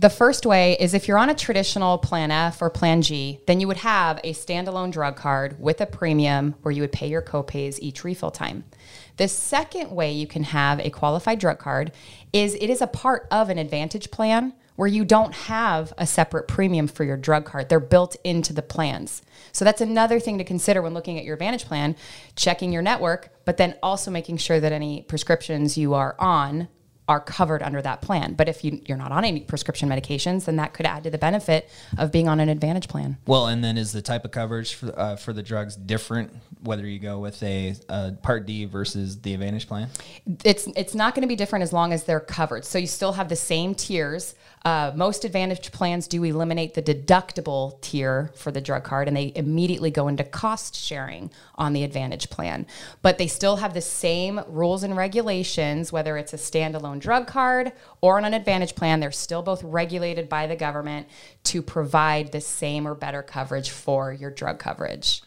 The 0.00 0.08
first 0.08 0.46
way 0.46 0.78
is 0.80 0.94
if 0.94 1.06
you're 1.06 1.18
on 1.18 1.28
a 1.28 1.34
traditional 1.34 1.98
Plan 1.98 2.30
F 2.30 2.62
or 2.62 2.70
Plan 2.70 3.02
G, 3.02 3.38
then 3.46 3.60
you 3.60 3.68
would 3.68 3.76
have 3.76 4.18
a 4.24 4.32
standalone 4.32 4.90
drug 4.90 5.14
card 5.14 5.60
with 5.60 5.78
a 5.82 5.84
premium 5.84 6.54
where 6.62 6.72
you 6.72 6.80
would 6.80 6.90
pay 6.90 7.06
your 7.06 7.20
copays 7.20 7.78
each 7.82 8.02
refill 8.02 8.30
time. 8.30 8.64
The 9.18 9.28
second 9.28 9.90
way 9.90 10.10
you 10.12 10.26
can 10.26 10.44
have 10.44 10.80
a 10.80 10.88
qualified 10.88 11.38
drug 11.38 11.58
card 11.58 11.92
is 12.32 12.54
it 12.54 12.70
is 12.70 12.80
a 12.80 12.86
part 12.86 13.28
of 13.30 13.50
an 13.50 13.58
Advantage 13.58 14.10
plan 14.10 14.54
where 14.76 14.88
you 14.88 15.04
don't 15.04 15.34
have 15.34 15.92
a 15.98 16.06
separate 16.06 16.48
premium 16.48 16.88
for 16.88 17.04
your 17.04 17.18
drug 17.18 17.44
card. 17.44 17.68
They're 17.68 17.78
built 17.78 18.16
into 18.24 18.54
the 18.54 18.62
plans. 18.62 19.20
So 19.52 19.66
that's 19.66 19.82
another 19.82 20.18
thing 20.18 20.38
to 20.38 20.44
consider 20.44 20.80
when 20.80 20.94
looking 20.94 21.18
at 21.18 21.24
your 21.24 21.34
Advantage 21.34 21.66
plan, 21.66 21.94
checking 22.36 22.72
your 22.72 22.80
network, 22.80 23.34
but 23.44 23.58
then 23.58 23.76
also 23.82 24.10
making 24.10 24.38
sure 24.38 24.60
that 24.60 24.72
any 24.72 25.02
prescriptions 25.02 25.76
you 25.76 25.92
are 25.92 26.16
on 26.18 26.68
are 27.10 27.18
covered 27.18 27.60
under 27.60 27.82
that 27.82 28.00
plan. 28.00 28.34
But 28.34 28.48
if 28.48 28.62
you, 28.62 28.80
you're 28.86 28.96
not 28.96 29.10
on 29.10 29.24
any 29.24 29.40
prescription 29.40 29.88
medications, 29.88 30.44
then 30.44 30.54
that 30.56 30.74
could 30.74 30.86
add 30.86 31.02
to 31.02 31.10
the 31.10 31.18
benefit 31.18 31.68
of 31.98 32.12
being 32.12 32.28
on 32.28 32.38
an 32.38 32.48
Advantage 32.48 32.86
plan. 32.86 33.18
Well, 33.26 33.48
and 33.48 33.64
then 33.64 33.76
is 33.76 33.90
the 33.90 34.00
type 34.00 34.24
of 34.24 34.30
coverage 34.30 34.74
for, 34.74 34.96
uh, 34.96 35.16
for 35.16 35.32
the 35.32 35.42
drugs 35.42 35.74
different 35.74 36.32
whether 36.62 36.86
you 36.86 37.00
go 37.00 37.18
with 37.18 37.42
a, 37.42 37.74
a 37.88 38.12
Part 38.12 38.46
D 38.46 38.64
versus 38.64 39.20
the 39.20 39.34
Advantage 39.34 39.66
plan? 39.66 39.88
It's 40.44 40.68
it's 40.76 40.94
not 40.94 41.16
going 41.16 41.22
to 41.22 41.28
be 41.28 41.34
different 41.34 41.64
as 41.64 41.72
long 41.72 41.92
as 41.92 42.04
they're 42.04 42.20
covered. 42.20 42.64
So 42.64 42.78
you 42.78 42.86
still 42.86 43.12
have 43.12 43.28
the 43.28 43.34
same 43.34 43.74
tiers. 43.74 44.36
Uh, 44.62 44.92
most 44.94 45.24
Advantage 45.24 45.72
plans 45.72 46.06
do 46.06 46.22
eliminate 46.22 46.74
the 46.74 46.82
deductible 46.82 47.80
tier 47.80 48.30
for 48.34 48.52
the 48.52 48.60
drug 48.60 48.84
card, 48.84 49.08
and 49.08 49.16
they 49.16 49.32
immediately 49.34 49.90
go 49.90 50.06
into 50.06 50.22
cost 50.22 50.74
sharing 50.74 51.30
on 51.54 51.72
the 51.72 51.82
Advantage 51.82 52.28
plan. 52.28 52.66
But 53.00 53.16
they 53.16 53.26
still 53.26 53.56
have 53.56 53.72
the 53.72 53.80
same 53.80 54.40
rules 54.48 54.82
and 54.82 54.96
regulations, 54.96 55.92
whether 55.92 56.18
it's 56.18 56.34
a 56.34 56.36
standalone 56.36 57.00
drug 57.00 57.26
card 57.26 57.72
or 58.02 58.18
on 58.18 58.24
an 58.26 58.34
Advantage 58.34 58.74
plan. 58.74 59.00
They're 59.00 59.12
still 59.12 59.42
both 59.42 59.62
regulated 59.62 60.28
by 60.28 60.46
the 60.46 60.56
government 60.56 61.08
to 61.44 61.62
provide 61.62 62.32
the 62.32 62.40
same 62.40 62.86
or 62.86 62.94
better 62.94 63.22
coverage 63.22 63.70
for 63.70 64.12
your 64.12 64.30
drug 64.30 64.58
coverage. 64.58 65.22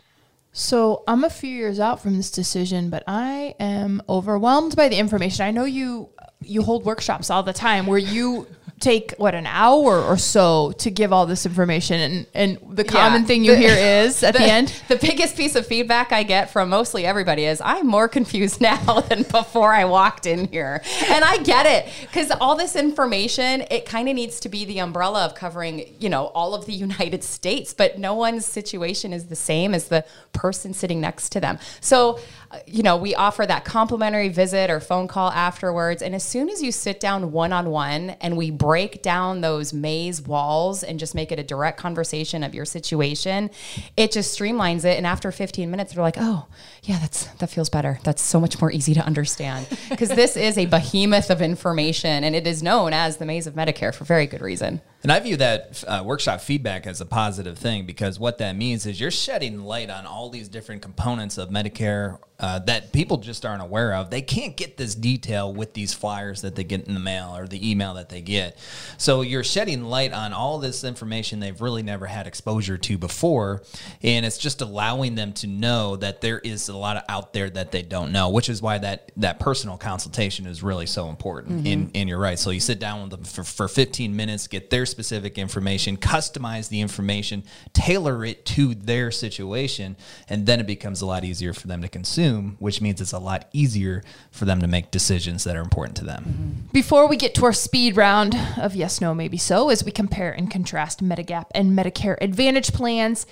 So 0.52 1.04
I'm 1.08 1.24
a 1.24 1.32
few 1.32 1.50
years 1.50 1.80
out 1.80 2.00
from 2.00 2.16
this 2.16 2.30
decision, 2.30 2.92
but 2.92 3.04
I 3.08 3.56
am 3.60 4.04
overwhelmed 4.08 4.76
by 4.76 4.88
the 4.88 5.00
information. 5.00 5.44
I 5.46 5.50
know 5.50 5.66
you 5.66 6.10
you 6.46 6.62
hold 6.62 6.86
workshops 6.86 7.30
all 7.30 7.42
the 7.42 7.54
time 7.54 7.88
where 7.88 7.98
you 7.98 8.46
take 8.84 9.14
what 9.18 9.34
an 9.36 9.46
hour 9.48 10.02
or 10.02 10.18
so 10.18 10.74
to 10.74 10.92
give 10.92 11.14
all 11.14 11.26
this 11.26 11.46
information? 11.46 12.00
And 12.00 12.28
and 12.34 12.58
the 12.70 12.84
common 12.84 13.22
yeah, 13.22 13.28
thing 13.28 13.44
you 13.44 13.52
the, 13.52 13.58
hear 13.58 13.76
is 13.76 14.24
at 14.24 14.34
the, 14.34 14.40
the, 14.40 14.46
end? 14.46 14.82
the 14.88 14.96
biggest 14.98 15.38
piece 15.38 15.56
of 15.56 15.66
feedback 15.66 16.12
i 16.12 16.24
get 16.24 16.50
from 16.50 16.70
mostly 16.70 17.06
everybody 17.06 17.46
is 17.46 17.62
i'm 17.62 17.88
more 17.88 18.08
confused 18.08 18.62
now 18.74 19.02
than 19.02 19.24
before 19.24 19.74
i 19.74 19.86
walked 19.86 20.26
in 20.26 20.48
here. 20.48 20.82
And 21.08 21.24
i 21.24 21.38
get 21.38 21.66
it 21.66 21.92
because 22.02 22.32
all 22.32 22.56
this 22.56 22.76
information 22.76 23.64
it 23.70 23.86
kind 23.86 24.10
of 24.10 24.16
needs 24.16 24.40
to 24.42 24.50
be 24.50 24.66
the 24.66 24.80
umbrella 24.80 25.26
of 25.26 25.36
covering 25.36 25.94
you 26.00 26.10
know 26.10 26.28
all 26.28 26.54
of 26.54 26.66
the 26.66 26.74
united 26.88 27.24
states 27.24 27.74
but 27.74 28.00
no 28.00 28.14
one's 28.14 28.46
situation 28.46 29.14
is 29.14 29.28
the 29.28 29.36
same 29.36 29.74
as 29.74 29.88
the 29.88 30.06
person 30.32 30.74
sitting 30.74 31.00
next 31.00 31.30
to 31.30 31.40
them. 31.40 31.60
So 31.80 32.20
you 32.66 32.84
know, 32.84 32.98
we 32.98 33.16
offer 33.16 33.46
that 33.46 33.66
complimentary 33.66 34.30
visit 34.30 34.70
or 34.70 34.80
phone 34.80 35.08
call 35.08 35.32
afterwards. 35.32 36.02
And 36.02 36.14
as 36.14 36.24
soon 36.24 36.50
as 36.50 36.62
you 36.62 36.72
sit 36.72 37.00
down 37.00 37.32
one 37.32 37.54
on 37.54 37.70
one 37.70 38.12
and 38.22 38.38
we 38.38 38.52
break 38.52 39.02
down 39.02 39.42
those 39.42 39.74
maze 39.74 40.22
walls 40.22 40.84
and 40.84 41.00
just 41.00 41.16
make 41.16 41.32
it 41.32 41.40
a 41.40 41.44
direct 41.44 41.80
conversation 41.80 42.44
of 42.44 42.54
your 42.54 42.66
situation, 42.66 43.50
it 43.98 44.12
just 44.12 44.38
streamlines 44.38 44.86
it. 44.86 44.98
And 44.98 45.08
after 45.08 45.32
15 45.32 45.70
minutes, 45.70 45.94
they're 45.94 46.04
like, 46.04 46.18
oh, 46.20 46.48
yeah, 46.84 47.00
that's 47.00 47.26
that 47.26 47.50
feels 47.50 47.70
better. 47.70 48.00
That's 48.04 48.22
so 48.22 48.40
much 48.40 48.60
more 48.60 48.72
easy 48.72 48.94
to 48.94 49.02
understand. 49.06 49.68
Because 49.90 50.10
this 50.10 50.38
is 50.38 50.58
a 50.58 50.66
behemoth 50.66 51.30
of 51.30 51.42
information 51.42 52.24
and 52.24 52.36
it 52.36 52.46
is 52.46 52.62
known 52.62 52.94
as 52.94 53.18
the 53.18 53.26
maze 53.26 53.48
of 53.48 53.56
Medicare 53.56 53.94
for 53.94 54.04
very 54.04 54.28
good 54.28 54.42
reason. 54.42 54.82
And 55.04 55.12
I 55.12 55.20
view 55.20 55.36
that 55.38 55.84
uh, 55.86 56.02
workshop 56.06 56.40
feedback 56.40 56.88
as 56.88 57.02
a 57.02 57.06
positive 57.06 57.58
thing 57.58 57.86
because 57.86 58.18
what 58.20 58.38
that 58.38 58.56
means 58.56 58.86
is 58.86 59.02
you're 59.02 59.12
shedding 59.12 59.60
light 59.60 59.90
on 59.90 60.06
all 60.06 60.30
these 60.30 60.48
different 60.48 60.82
components 60.82 61.38
of 61.38 61.50
Medicare 61.50 62.20
uh, 62.40 62.60
that 62.60 62.92
people 62.92 63.18
just 63.18 63.46
aren't 63.46 63.62
aware 63.62 63.94
of. 63.94 64.10
They 64.10 64.22
can't 64.22 64.58
get 64.58 64.76
this 64.76 64.96
detail 64.96 65.54
with 65.54 65.74
these 65.74 65.94
flyers 65.94 66.42
that 66.42 66.56
they 66.56 66.64
get 66.64 66.88
in 66.88 66.94
the 66.94 67.00
mail 67.00 67.36
or 67.38 67.48
the 67.48 67.72
email 67.72 67.94
that 67.94 68.10
they 68.10 68.22
get. 68.22 68.58
So 68.98 69.22
you're 69.22 69.44
shedding 69.44 69.84
light 69.84 70.12
on 70.12 70.34
all 70.34 70.60
this 70.60 70.84
information 70.84 71.40
they've 71.40 71.62
really 71.62 71.84
never 71.84 72.06
had 72.06 72.28
exposure 72.28 72.78
to 72.78 72.98
before. 72.98 73.64
And 74.02 74.26
it's 74.26 74.38
just 74.38 74.62
allowing 74.62 75.16
them 75.16 75.34
to 75.36 75.48
know 75.48 75.96
that 75.98 76.22
there 76.22 76.40
is 76.40 76.68
a 76.70 76.76
lot 76.76 77.06
out 77.08 77.34
there 77.34 77.50
that 77.50 77.72
they 77.72 77.82
don't 77.82 78.12
know, 78.12 78.30
which 78.30 78.50
is 78.50 78.62
why 78.62 78.78
that, 78.78 79.12
that 79.18 79.40
personal 79.40 79.78
consultation 79.78 80.46
is 80.46 80.64
really 80.64 80.86
so 80.86 81.10
important. 81.10 81.60
Mm-hmm. 81.60 81.68
And, 81.68 81.92
and 81.96 82.10
you're 82.10 82.20
right. 82.20 82.40
So 82.40 82.50
you 82.50 82.60
sit 82.60 82.80
down 82.80 83.04
with 83.04 83.12
them 83.12 83.24
for, 83.24 83.44
for 83.44 83.68
15 83.68 84.14
minutes, 84.16 84.48
get 84.48 84.70
their 84.70 84.86
specific 84.94 85.38
information, 85.38 85.98
customize 85.98 86.70
the 86.70 86.82
information, 86.82 87.44
tailor 87.74 88.24
it 88.24 88.46
to 88.46 88.74
their 88.74 89.12
situation, 89.12 89.98
and 90.30 90.46
then 90.46 90.60
it 90.60 90.68
becomes 90.68 91.02
a 91.02 91.06
lot 91.06 91.24
easier 91.24 91.54
for 91.54 91.68
them 91.68 91.82
to 91.82 91.90
consume 91.90 92.54
which 92.60 92.82
means 92.82 93.02
it's 93.02 93.14
a 93.14 93.20
lot 93.20 93.48
easier 93.54 94.04
for 94.32 94.46
them 94.46 94.62
to 94.62 94.68
make 94.68 94.92
decisions 94.92 95.44
that 95.44 95.56
are 95.56 95.62
important 95.62 95.98
to 95.98 96.06
them. 96.06 96.70
Before 96.72 97.08
we 97.08 97.18
get 97.18 97.36
to 97.36 97.46
our 97.46 97.54
speed 97.54 97.98
round 97.98 98.36
of 98.58 98.76
yes, 98.76 99.02
no, 99.02 99.14
maybe 99.14 99.38
so, 99.38 99.70
as 99.70 99.84
we 99.84 99.92
compare 99.92 100.32
and 100.32 100.50
contrast 100.50 101.04
Medigap 101.04 101.46
and 101.54 101.78
Medicare 101.78 102.18
Advantage 102.22 102.74
plans, 102.74 103.26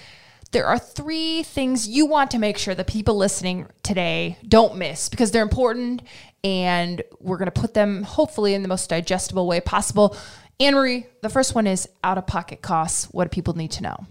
there 0.52 0.66
are 0.66 0.78
three 0.78 1.44
things 1.44 1.88
you 1.88 2.06
want 2.06 2.32
to 2.32 2.38
make 2.38 2.58
sure 2.58 2.76
the 2.76 2.84
people 2.84 3.16
listening 3.16 3.68
today 3.84 4.38
don't 4.46 4.76
miss 4.76 5.08
because 5.08 5.32
they're 5.32 5.44
important 5.44 6.02
and 6.44 7.02
we're 7.20 7.38
going 7.38 7.50
to 7.50 7.62
put 7.62 7.74
them 7.74 8.04
hopefully 8.04 8.54
in 8.54 8.62
the 8.62 8.68
most 8.68 8.90
digestible 8.90 9.48
way 9.48 9.62
possible. 9.62 10.18
Anne 10.62 10.76
Marie, 10.76 11.08
the 11.22 11.30
first 11.30 11.56
one 11.56 11.66
is 11.66 11.90
out 12.04 12.20
of 12.20 12.28
pocket 12.28 12.62
costs. 12.62 13.06
What 13.06 13.24
do 13.24 13.30
people 13.30 13.56
need 13.56 13.72
to 13.72 13.82
know? 13.84 14.06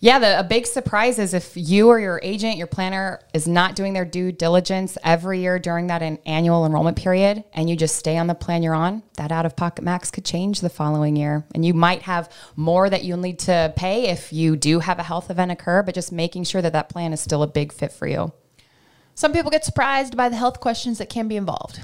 Yeah, 0.00 0.18
the, 0.18 0.40
a 0.40 0.42
big 0.42 0.66
surprise 0.66 1.20
is 1.20 1.32
if 1.32 1.52
you 1.54 1.86
or 1.90 2.00
your 2.00 2.18
agent, 2.24 2.56
your 2.56 2.66
planner 2.66 3.20
is 3.32 3.46
not 3.46 3.76
doing 3.76 3.92
their 3.92 4.04
due 4.04 4.32
diligence 4.32 4.98
every 5.04 5.42
year 5.42 5.60
during 5.60 5.86
that 5.86 6.02
annual 6.26 6.66
enrollment 6.66 6.96
period 6.96 7.44
and 7.54 7.70
you 7.70 7.76
just 7.76 7.94
stay 7.94 8.18
on 8.18 8.26
the 8.26 8.34
plan 8.34 8.64
you're 8.64 8.74
on, 8.74 9.04
that 9.16 9.30
out 9.30 9.46
of 9.46 9.54
pocket 9.54 9.84
max 9.84 10.10
could 10.10 10.24
change 10.24 10.60
the 10.60 10.68
following 10.68 11.14
year. 11.14 11.44
And 11.54 11.64
you 11.64 11.72
might 11.72 12.02
have 12.02 12.32
more 12.56 12.90
that 12.90 13.04
you'll 13.04 13.18
need 13.18 13.38
to 13.40 13.72
pay 13.76 14.08
if 14.08 14.32
you 14.32 14.56
do 14.56 14.80
have 14.80 14.98
a 14.98 15.04
health 15.04 15.30
event 15.30 15.52
occur, 15.52 15.84
but 15.84 15.94
just 15.94 16.10
making 16.10 16.44
sure 16.44 16.62
that 16.62 16.72
that 16.72 16.88
plan 16.88 17.12
is 17.12 17.20
still 17.20 17.44
a 17.44 17.46
big 17.46 17.72
fit 17.72 17.92
for 17.92 18.08
you. 18.08 18.32
Some 19.14 19.32
people 19.32 19.52
get 19.52 19.64
surprised 19.64 20.16
by 20.16 20.28
the 20.28 20.36
health 20.36 20.58
questions 20.58 20.98
that 20.98 21.10
can 21.10 21.28
be 21.28 21.36
involved. 21.36 21.78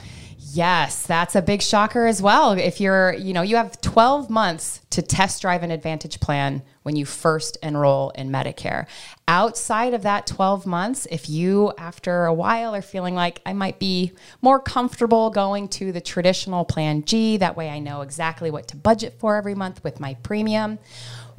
Yes, 0.52 1.06
that's 1.06 1.34
a 1.34 1.42
big 1.42 1.62
shocker 1.62 2.06
as 2.06 2.22
well. 2.22 2.52
If 2.52 2.80
you're, 2.80 3.12
you 3.12 3.32
know, 3.32 3.42
you 3.42 3.56
have 3.56 3.80
12 3.80 4.30
months 4.30 4.80
to 4.90 5.02
test 5.02 5.42
drive 5.42 5.62
an 5.62 5.70
Advantage 5.70 6.20
plan 6.20 6.62
when 6.84 6.96
you 6.96 7.04
first 7.04 7.58
enroll 7.62 8.10
in 8.10 8.30
Medicare. 8.30 8.86
Outside 9.26 9.94
of 9.94 10.02
that 10.02 10.26
12 10.26 10.64
months, 10.64 11.06
if 11.10 11.28
you, 11.28 11.72
after 11.76 12.24
a 12.24 12.32
while, 12.32 12.74
are 12.74 12.82
feeling 12.82 13.14
like 13.14 13.42
I 13.44 13.52
might 13.52 13.78
be 13.78 14.12
more 14.40 14.58
comfortable 14.58 15.30
going 15.30 15.68
to 15.68 15.92
the 15.92 16.00
traditional 16.00 16.64
Plan 16.64 17.04
G, 17.04 17.36
that 17.36 17.56
way 17.56 17.68
I 17.68 17.78
know 17.78 18.00
exactly 18.00 18.50
what 18.50 18.68
to 18.68 18.76
budget 18.76 19.14
for 19.18 19.36
every 19.36 19.54
month 19.54 19.84
with 19.84 20.00
my 20.00 20.14
premium. 20.14 20.78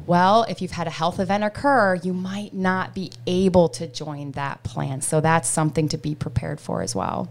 Well, 0.06 0.44
if 0.44 0.62
you've 0.62 0.72
had 0.72 0.88
a 0.88 0.92
health 0.92 1.20
event 1.20 1.44
occur, 1.44 1.96
you 1.96 2.14
might 2.14 2.54
not 2.54 2.94
be 2.94 3.12
able 3.26 3.70
to 3.70 3.88
join 3.88 4.32
that 4.34 4.64
plan. 4.64 5.02
So 5.02 5.20
that's 5.20 5.50
something 5.50 5.88
to 5.90 5.98
be 5.98 6.16
prepared 6.16 6.60
for 6.60 6.82
as 6.82 6.96
well. 6.96 7.30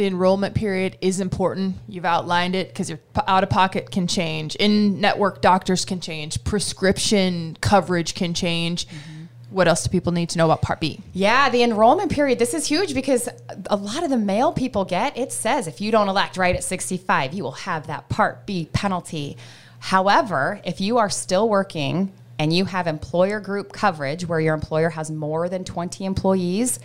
The 0.00 0.06
enrollment 0.06 0.54
period 0.54 0.96
is 1.02 1.20
important. 1.20 1.76
You've 1.86 2.06
outlined 2.06 2.56
it 2.56 2.68
because 2.68 2.88
your 2.88 3.00
out 3.28 3.42
of 3.42 3.50
pocket 3.50 3.90
can 3.90 4.06
change. 4.06 4.56
In 4.56 4.98
network 4.98 5.42
doctors 5.42 5.84
can 5.84 6.00
change. 6.00 6.42
Prescription 6.42 7.58
coverage 7.60 8.14
can 8.14 8.32
change. 8.32 8.88
Mm-hmm. 8.88 9.24
What 9.50 9.68
else 9.68 9.82
do 9.84 9.90
people 9.90 10.12
need 10.12 10.30
to 10.30 10.38
know 10.38 10.46
about 10.46 10.62
Part 10.62 10.80
B? 10.80 11.00
Yeah, 11.12 11.50
the 11.50 11.62
enrollment 11.62 12.10
period. 12.10 12.38
This 12.38 12.54
is 12.54 12.66
huge 12.66 12.94
because 12.94 13.28
a 13.66 13.76
lot 13.76 14.02
of 14.02 14.08
the 14.08 14.16
mail 14.16 14.54
people 14.54 14.86
get, 14.86 15.18
it 15.18 15.32
says 15.32 15.66
if 15.66 15.82
you 15.82 15.90
don't 15.90 16.08
elect 16.08 16.38
right 16.38 16.56
at 16.56 16.64
65, 16.64 17.34
you 17.34 17.42
will 17.42 17.52
have 17.52 17.86
that 17.88 18.08
Part 18.08 18.46
B 18.46 18.70
penalty. 18.72 19.36
However, 19.80 20.62
if 20.64 20.80
you 20.80 20.96
are 20.96 21.10
still 21.10 21.46
working 21.46 22.10
and 22.38 22.54
you 22.54 22.64
have 22.64 22.86
employer 22.86 23.38
group 23.38 23.70
coverage 23.70 24.26
where 24.26 24.40
your 24.40 24.54
employer 24.54 24.88
has 24.88 25.10
more 25.10 25.50
than 25.50 25.62
20 25.62 26.06
employees, 26.06 26.80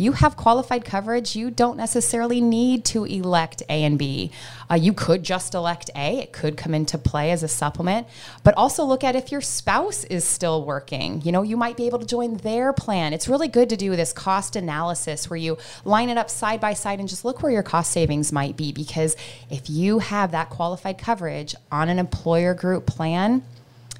you 0.00 0.12
have 0.12 0.36
qualified 0.36 0.84
coverage. 0.84 1.36
You 1.36 1.50
don't 1.50 1.76
necessarily 1.76 2.40
need 2.40 2.84
to 2.86 3.04
elect 3.04 3.62
A 3.68 3.84
and 3.84 3.98
B. 3.98 4.30
Uh, 4.70 4.74
you 4.74 4.92
could 4.92 5.22
just 5.22 5.54
elect 5.54 5.90
A, 5.94 6.18
it 6.18 6.32
could 6.32 6.56
come 6.56 6.74
into 6.74 6.96
play 6.96 7.32
as 7.32 7.42
a 7.42 7.48
supplement, 7.48 8.06
but 8.42 8.54
also 8.56 8.84
look 8.84 9.04
at 9.04 9.16
if 9.16 9.30
your 9.30 9.40
spouse 9.40 10.04
is 10.04 10.24
still 10.24 10.64
working. 10.64 11.20
You 11.22 11.32
know, 11.32 11.42
you 11.42 11.56
might 11.56 11.76
be 11.76 11.86
able 11.86 11.98
to 11.98 12.06
join 12.06 12.36
their 12.38 12.72
plan. 12.72 13.12
It's 13.12 13.28
really 13.28 13.48
good 13.48 13.68
to 13.70 13.76
do 13.76 13.96
this 13.96 14.12
cost 14.12 14.56
analysis 14.56 15.28
where 15.28 15.36
you 15.36 15.58
line 15.84 16.08
it 16.08 16.16
up 16.16 16.30
side 16.30 16.60
by 16.60 16.74
side 16.74 17.00
and 17.00 17.08
just 17.08 17.24
look 17.24 17.42
where 17.42 17.52
your 17.52 17.62
cost 17.62 17.90
savings 17.90 18.32
might 18.32 18.56
be 18.56 18.72
because 18.72 19.16
if 19.50 19.68
you 19.68 19.98
have 19.98 20.30
that 20.30 20.50
qualified 20.50 20.98
coverage 20.98 21.54
on 21.70 21.88
an 21.88 21.98
employer 21.98 22.54
group 22.54 22.86
plan, 22.86 23.42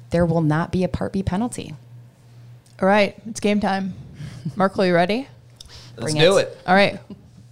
there 0.09 0.25
will 0.25 0.41
not 0.41 0.71
be 0.71 0.83
a 0.83 0.87
Part 0.87 1.13
B 1.13 1.21
penalty. 1.21 1.75
All 2.81 2.87
right, 2.87 3.15
it's 3.27 3.39
game 3.39 3.59
time. 3.59 3.93
Merkle, 4.55 4.85
you 4.85 4.95
ready? 4.95 5.27
Let's 5.97 6.13
do 6.13 6.37
it. 6.37 6.47
it. 6.47 6.57
All 6.67 6.75
right. 6.75 6.99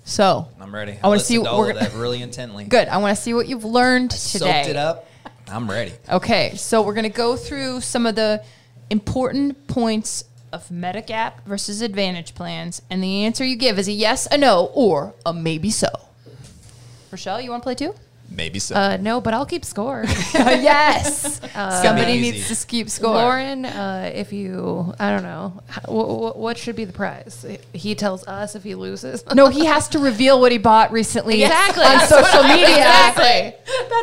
So 0.05 0.47
I'm 0.59 0.73
ready. 0.73 0.97
I 1.03 1.07
wanna 1.07 1.19
see 1.19 1.35
to 1.35 1.41
what 1.41 1.49
all 1.51 1.59
we're 1.59 1.73
gonna- 1.73 1.87
that 1.87 1.93
really 1.93 2.21
intently. 2.21 2.63
good. 2.65 2.87
I 2.87 2.97
want 2.97 3.15
to 3.15 3.21
see 3.21 3.33
what 3.33 3.47
you've 3.47 3.65
learned 3.65 4.11
today. 4.11 4.63
Soaked 4.63 4.69
it 4.69 4.75
up. 4.75 5.05
I'm 5.47 5.69
ready. 5.69 5.93
Okay, 6.09 6.53
so 6.55 6.81
we're 6.81 6.93
gonna 6.93 7.09
go 7.09 7.35
through 7.35 7.81
some 7.81 8.05
of 8.05 8.15
the 8.15 8.43
important 8.89 9.67
points 9.67 10.23
of 10.51 10.67
Medigap 10.69 11.33
versus 11.45 11.81
Advantage 11.81 12.33
plans, 12.33 12.81
and 12.89 13.03
the 13.03 13.23
answer 13.23 13.43
you 13.45 13.55
give 13.55 13.77
is 13.77 13.87
a 13.87 13.91
yes, 13.91 14.27
a 14.31 14.37
no, 14.37 14.71
or 14.73 15.13
a 15.25 15.31
maybe 15.33 15.69
so. 15.69 15.87
Rochelle, 17.11 17.39
you 17.41 17.49
want 17.51 17.61
to 17.61 17.65
play 17.65 17.75
too? 17.75 17.93
Maybe 18.31 18.59
so. 18.59 18.75
Uh, 18.75 18.97
no, 19.01 19.19
but 19.21 19.33
I'll 19.33 19.45
keep 19.45 19.65
score. 19.65 20.03
yes. 20.33 21.39
Somebody 21.53 22.21
needs 22.21 22.47
to 22.61 22.67
keep 22.67 22.89
score. 22.89 23.13
Loren, 23.15 23.65
uh, 23.65 24.11
if 24.13 24.31
you, 24.31 24.93
I 24.99 25.11
don't 25.11 25.23
know, 25.23 25.61
what, 25.87 26.37
what 26.37 26.57
should 26.57 26.75
be 26.75 26.85
the 26.85 26.93
prize? 26.93 27.45
He 27.73 27.95
tells 27.95 28.25
us 28.27 28.55
if 28.55 28.63
he 28.63 28.75
loses. 28.75 29.23
No, 29.33 29.47
he 29.47 29.65
has 29.65 29.87
to 29.89 29.99
reveal 29.99 30.39
what 30.39 30.51
he 30.51 30.57
bought 30.57 30.91
recently 30.91 31.43
Exactly. 31.49 31.83
on 31.83 31.99
social 32.01 32.43
media. 32.43 32.67
Exactly. 32.77 33.53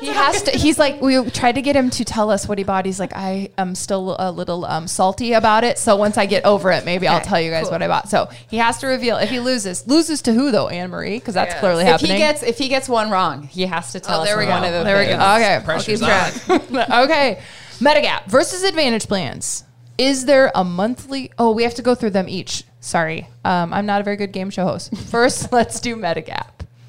he 0.00 0.12
has 0.12 0.42
to. 0.42 0.50
He's 0.52 0.78
like, 0.78 1.00
we 1.00 1.30
tried 1.30 1.54
to 1.56 1.62
get 1.62 1.76
him 1.76 1.90
to 1.90 2.04
tell 2.04 2.30
us 2.30 2.48
what 2.48 2.58
he 2.58 2.64
bought. 2.64 2.84
He's 2.84 3.00
like, 3.00 3.12
I 3.14 3.50
am 3.56 3.74
still 3.74 4.16
a 4.18 4.30
little 4.32 4.64
um, 4.64 4.88
salty 4.88 5.32
about 5.34 5.64
it. 5.64 5.78
So 5.78 5.96
once 5.96 6.18
I 6.18 6.26
get 6.26 6.44
over 6.44 6.70
it, 6.72 6.84
maybe 6.84 7.06
I'll 7.08 7.20
tell 7.20 7.40
you 7.40 7.50
guys 7.50 7.64
cool. 7.64 7.72
what 7.72 7.82
I 7.82 7.88
bought. 7.88 8.08
So 8.08 8.28
he 8.48 8.56
has 8.58 8.78
to 8.78 8.86
reveal 8.86 9.16
if 9.18 9.30
he 9.30 9.40
loses. 9.40 9.86
Loses 9.86 10.22
to 10.22 10.32
who 10.34 10.50
though, 10.50 10.68
Anne 10.68 10.90
Marie? 10.90 11.18
Because 11.18 11.34
that's 11.34 11.52
Yes. 11.52 11.60
clearly 11.60 11.82
If 11.84 11.88
happening. 11.88 12.12
he 12.12 12.18
gets 12.18 12.42
if 12.42 12.58
he 12.58 12.68
gets 12.68 12.88
one 12.88 13.08
wrong, 13.10 13.44
he 13.44 13.62
has 13.66 13.92
to 13.92 14.00
tell 14.00 14.15
Oh, 14.18 14.22
us 14.22 14.28
there 14.28 14.38
we 14.38 14.46
one 14.46 14.62
go. 14.62 14.68
of 14.68 14.72
the 14.74 14.84
There 14.84 14.98
we 14.98 15.06
go. 15.06 15.14
okay. 15.14 15.60
Pressure's 15.64 16.00
keep 16.00 16.08
on. 16.08 16.60
track. 16.68 16.90
okay. 17.04 17.42
Medigap 17.80 18.26
versus 18.26 18.62
Advantage 18.62 19.06
plans. 19.06 19.64
Is 19.98 20.24
there 20.26 20.50
a 20.54 20.62
monthly? 20.64 21.30
Oh, 21.38 21.52
we 21.52 21.62
have 21.62 21.74
to 21.76 21.82
go 21.82 21.94
through 21.94 22.10
them 22.10 22.28
each. 22.28 22.64
Sorry, 22.80 23.28
um, 23.44 23.72
I'm 23.72 23.86
not 23.86 24.00
a 24.00 24.04
very 24.04 24.16
good 24.16 24.32
game 24.32 24.50
show 24.50 24.64
host. 24.64 24.94
First, 25.08 25.52
let's 25.52 25.80
do 25.80 25.96
Medigap. 25.96 26.48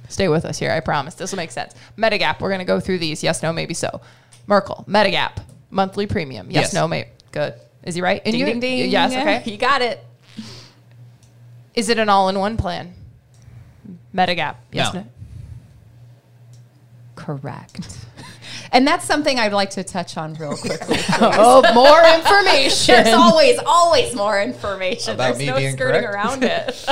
Stay 0.09 0.27
with 0.27 0.45
us 0.45 0.57
here. 0.59 0.71
I 0.71 0.79
promise 0.79 1.15
this 1.15 1.31
will 1.31 1.37
make 1.37 1.51
sense. 1.51 1.73
Medigap. 1.97 2.39
We're 2.39 2.51
gonna 2.51 2.65
go 2.65 2.79
through 2.79 2.99
these. 2.99 3.23
Yes, 3.23 3.41
no, 3.43 3.51
maybe 3.53 3.73
so. 3.73 4.01
Merkle. 4.45 4.85
Medigap. 4.87 5.37
Monthly 5.69 6.05
premium. 6.07 6.47
Yes, 6.51 6.65
Yes. 6.65 6.73
no, 6.73 6.87
maybe. 6.87 7.09
Good. 7.31 7.53
Is 7.83 7.95
he 7.95 8.01
right? 8.01 8.21
And 8.25 8.31
Ding 8.33 8.39
you- 8.39 8.45
ding 8.45 8.59
ding. 8.59 8.89
Yes. 8.91 9.11
Okay. 9.11 9.39
He 9.49 9.57
got 9.57 9.81
it. 9.81 10.03
Is 11.73 11.89
it 11.89 11.99
an 11.99 12.09
all-in-one 12.09 12.57
plan? 12.57 12.93
Medigap. 14.15 14.55
Yes. 14.71 14.93
No. 14.93 15.01
No. 15.01 15.07
Correct. 17.27 18.05
And 18.71 18.87
that's 18.87 19.03
something 19.05 19.37
I'd 19.37 19.51
like 19.51 19.71
to 19.71 19.83
touch 19.83 20.15
on 20.15 20.33
real 20.35 20.55
quickly. 20.57 20.97
Oh, 21.19 21.61
more 21.73 21.99
information. 22.15 23.03
There's 23.03 23.13
always, 23.13 23.59
always 23.65 24.15
more 24.15 24.41
information. 24.41 25.15
About 25.15 25.35
There's 25.35 25.39
me 25.39 25.45
no 25.47 25.57
being 25.57 25.75
skirting 25.75 26.03
correct? 26.03 26.15
around 26.15 26.43
it. 26.43 26.85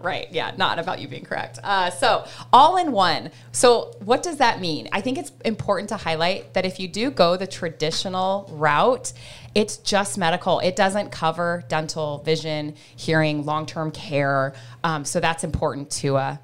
right. 0.00 0.28
Yeah. 0.30 0.52
Not 0.56 0.78
about 0.78 1.00
you 1.00 1.08
being 1.08 1.24
correct. 1.24 1.58
Uh, 1.64 1.90
so, 1.90 2.24
all 2.52 2.76
in 2.76 2.92
one. 2.92 3.32
So, 3.50 3.96
what 4.04 4.22
does 4.22 4.36
that 4.36 4.60
mean? 4.60 4.88
I 4.92 5.00
think 5.00 5.18
it's 5.18 5.32
important 5.44 5.88
to 5.88 5.96
highlight 5.96 6.54
that 6.54 6.64
if 6.64 6.78
you 6.78 6.86
do 6.86 7.10
go 7.10 7.36
the 7.36 7.46
traditional 7.48 8.48
route, 8.52 9.12
it's 9.56 9.78
just 9.78 10.18
medical. 10.18 10.60
It 10.60 10.76
doesn't 10.76 11.10
cover 11.10 11.64
dental, 11.68 12.18
vision, 12.18 12.74
hearing, 12.94 13.44
long 13.44 13.66
term 13.66 13.90
care. 13.90 14.54
Um, 14.84 15.04
so, 15.04 15.18
that's 15.18 15.42
important 15.42 15.90
to, 16.02 16.16
uh, 16.16 16.36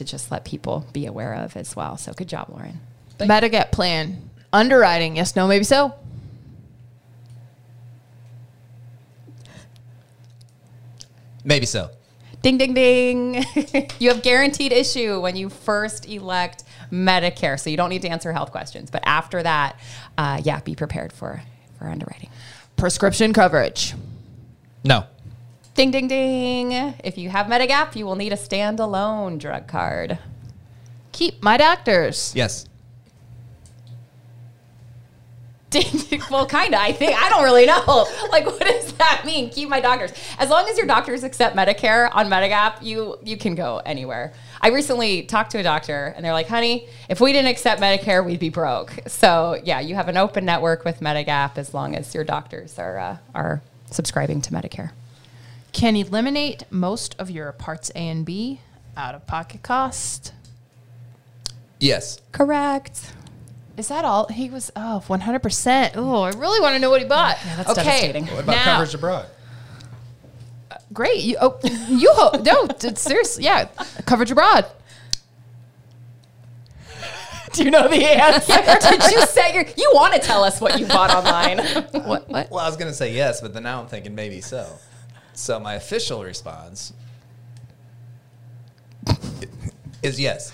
to 0.00 0.04
just 0.04 0.30
let 0.30 0.46
people 0.46 0.86
be 0.94 1.04
aware 1.04 1.34
of 1.34 1.56
as 1.58 1.76
well. 1.76 1.98
So, 1.98 2.14
good 2.14 2.28
job, 2.28 2.48
Loren. 2.48 2.80
Medigap 3.18 3.70
plan. 3.70 4.30
Underwriting. 4.50 5.16
Yes, 5.16 5.36
no, 5.36 5.46
maybe 5.46 5.62
so. 5.62 5.94
Maybe 11.44 11.66
so. 11.66 11.90
Ding, 12.40 12.56
ding, 12.56 12.72
ding. 12.72 13.44
you 13.98 14.08
have 14.08 14.22
guaranteed 14.22 14.72
issue 14.72 15.20
when 15.20 15.36
you 15.36 15.50
first 15.50 16.08
elect 16.08 16.64
Medicare. 16.90 17.60
So 17.60 17.68
you 17.68 17.76
don't 17.76 17.90
need 17.90 18.02
to 18.02 18.08
answer 18.08 18.32
health 18.32 18.50
questions. 18.50 18.90
But 18.90 19.02
after 19.04 19.42
that, 19.42 19.78
uh, 20.16 20.40
yeah, 20.42 20.60
be 20.60 20.74
prepared 20.74 21.12
for, 21.12 21.42
for 21.78 21.88
underwriting. 21.88 22.30
Prescription 22.76 23.34
coverage. 23.34 23.94
No. 24.82 25.04
Ding, 25.80 25.90
ding, 25.90 26.08
ding. 26.08 26.72
If 27.02 27.16
you 27.16 27.30
have 27.30 27.46
Medigap, 27.46 27.96
you 27.96 28.04
will 28.04 28.14
need 28.14 28.34
a 28.34 28.36
standalone 28.36 29.38
drug 29.38 29.66
card. 29.66 30.18
Keep 31.12 31.42
my 31.42 31.56
doctors. 31.56 32.34
Yes. 32.36 32.66
Ding, 35.70 36.20
well, 36.30 36.44
kind 36.44 36.74
of. 36.74 36.82
I 36.82 36.92
think 36.92 37.16
I 37.16 37.30
don't 37.30 37.44
really 37.44 37.64
know. 37.64 38.06
Like, 38.30 38.44
what 38.44 38.60
does 38.60 38.92
that 38.94 39.22
mean? 39.24 39.48
Keep 39.48 39.70
my 39.70 39.80
doctors. 39.80 40.12
As 40.38 40.50
long 40.50 40.68
as 40.68 40.76
your 40.76 40.86
doctors 40.86 41.24
accept 41.24 41.56
Medicare 41.56 42.10
on 42.12 42.28
Medigap, 42.28 42.82
you 42.82 43.16
you 43.24 43.38
can 43.38 43.54
go 43.54 43.80
anywhere. 43.86 44.34
I 44.60 44.68
recently 44.68 45.22
talked 45.22 45.52
to 45.52 45.60
a 45.60 45.62
doctor, 45.62 46.12
and 46.14 46.22
they're 46.22 46.34
like, 46.34 46.48
"Honey, 46.48 46.88
if 47.08 47.22
we 47.22 47.32
didn't 47.32 47.50
accept 47.50 47.80
Medicare, 47.80 48.22
we'd 48.22 48.38
be 48.38 48.50
broke." 48.50 48.92
So, 49.06 49.58
yeah, 49.64 49.80
you 49.80 49.94
have 49.94 50.08
an 50.08 50.18
open 50.18 50.44
network 50.44 50.84
with 50.84 51.00
Medigap 51.00 51.56
as 51.56 51.72
long 51.72 51.96
as 51.96 52.14
your 52.14 52.24
doctors 52.24 52.78
are 52.78 52.98
uh, 52.98 53.16
are 53.34 53.62
subscribing 53.90 54.42
to 54.42 54.52
Medicare. 54.52 54.90
Can 55.72 55.96
eliminate 55.96 56.64
most 56.70 57.14
of 57.18 57.30
your 57.30 57.52
parts 57.52 57.90
A 57.94 57.98
and 57.98 58.26
B 58.26 58.60
out 58.96 59.14
of 59.14 59.26
pocket 59.26 59.62
cost. 59.62 60.32
Yes. 61.78 62.20
Correct. 62.32 63.12
Is 63.76 63.88
that 63.88 64.04
all? 64.04 64.26
He 64.28 64.50
was 64.50 64.70
oh 64.76 65.02
100%. 65.06 65.92
Oh, 65.94 66.22
I 66.22 66.30
really 66.32 66.60
want 66.60 66.74
to 66.74 66.78
know 66.78 66.90
what 66.90 67.00
he 67.00 67.06
bought. 67.08 67.38
Yeah, 67.46 67.56
that's 67.56 67.74
devastating. 67.74 68.26
What 68.26 68.40
about 68.44 68.56
now- 68.56 68.64
coverage 68.64 68.94
abroad? 68.94 69.26
Uh, 70.70 70.76
great. 70.92 71.22
You, 71.22 71.36
oh, 71.40 71.58
you 71.88 72.10
hope. 72.12 72.44
No, 72.44 72.66
d- 72.66 72.94
seriously. 72.96 73.44
Yeah. 73.44 73.68
Coverage 74.06 74.30
abroad. 74.30 74.66
Do 77.54 77.64
you 77.64 77.70
know 77.70 77.88
the 77.88 78.04
answer? 78.04 78.52
Did 78.90 79.12
you 79.12 79.22
say 79.26 79.54
your, 79.54 79.64
you 79.76 79.90
want 79.94 80.12
to 80.14 80.20
tell 80.20 80.44
us 80.44 80.60
what 80.60 80.78
you 80.78 80.86
bought 80.86 81.10
online? 81.10 81.58
what? 82.04 82.28
What? 82.28 82.50
Well, 82.50 82.60
I 82.60 82.66
was 82.68 82.76
going 82.76 82.90
to 82.90 82.96
say 82.96 83.14
yes, 83.14 83.40
but 83.40 83.54
then 83.54 83.62
now 83.62 83.80
I'm 83.80 83.86
thinking 83.88 84.14
maybe 84.14 84.40
so. 84.42 84.70
So 85.34 85.58
my 85.58 85.74
official 85.74 86.22
response 86.24 86.92
is 90.02 90.20
yes. 90.20 90.52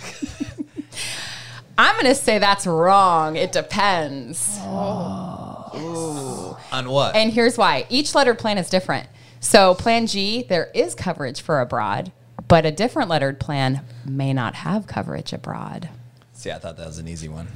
I'm 1.79 1.95
going 1.95 2.07
to 2.07 2.15
say 2.15 2.39
that's 2.39 2.67
wrong. 2.67 3.37
It 3.37 3.53
depends. 3.53 4.59
Oh, 4.61 6.59
On 6.73 6.89
what? 6.89 7.15
And 7.15 7.33
here's 7.33 7.59
why 7.59 7.87
each 7.91 8.15
lettered 8.15 8.39
plan 8.39 8.59
is 8.59 8.71
different. 8.71 9.09
So, 9.41 9.75
Plan 9.75 10.07
G, 10.07 10.43
there 10.43 10.71
is 10.75 10.95
coverage 10.95 11.43
for 11.43 11.61
abroad, 11.61 12.11
but 12.49 12.65
a 12.65 12.73
different 12.73 13.11
lettered 13.11 13.39
plan 13.39 13.83
may 14.05 14.33
not 14.33 14.55
have 14.57 14.87
coverage 14.87 15.33
abroad. 15.33 15.91
See, 16.33 16.51
I 16.51 16.59
thought 16.59 16.77
that 16.79 16.87
was 16.87 16.99
an 16.99 17.07
easy 17.07 17.29
one. 17.29 17.49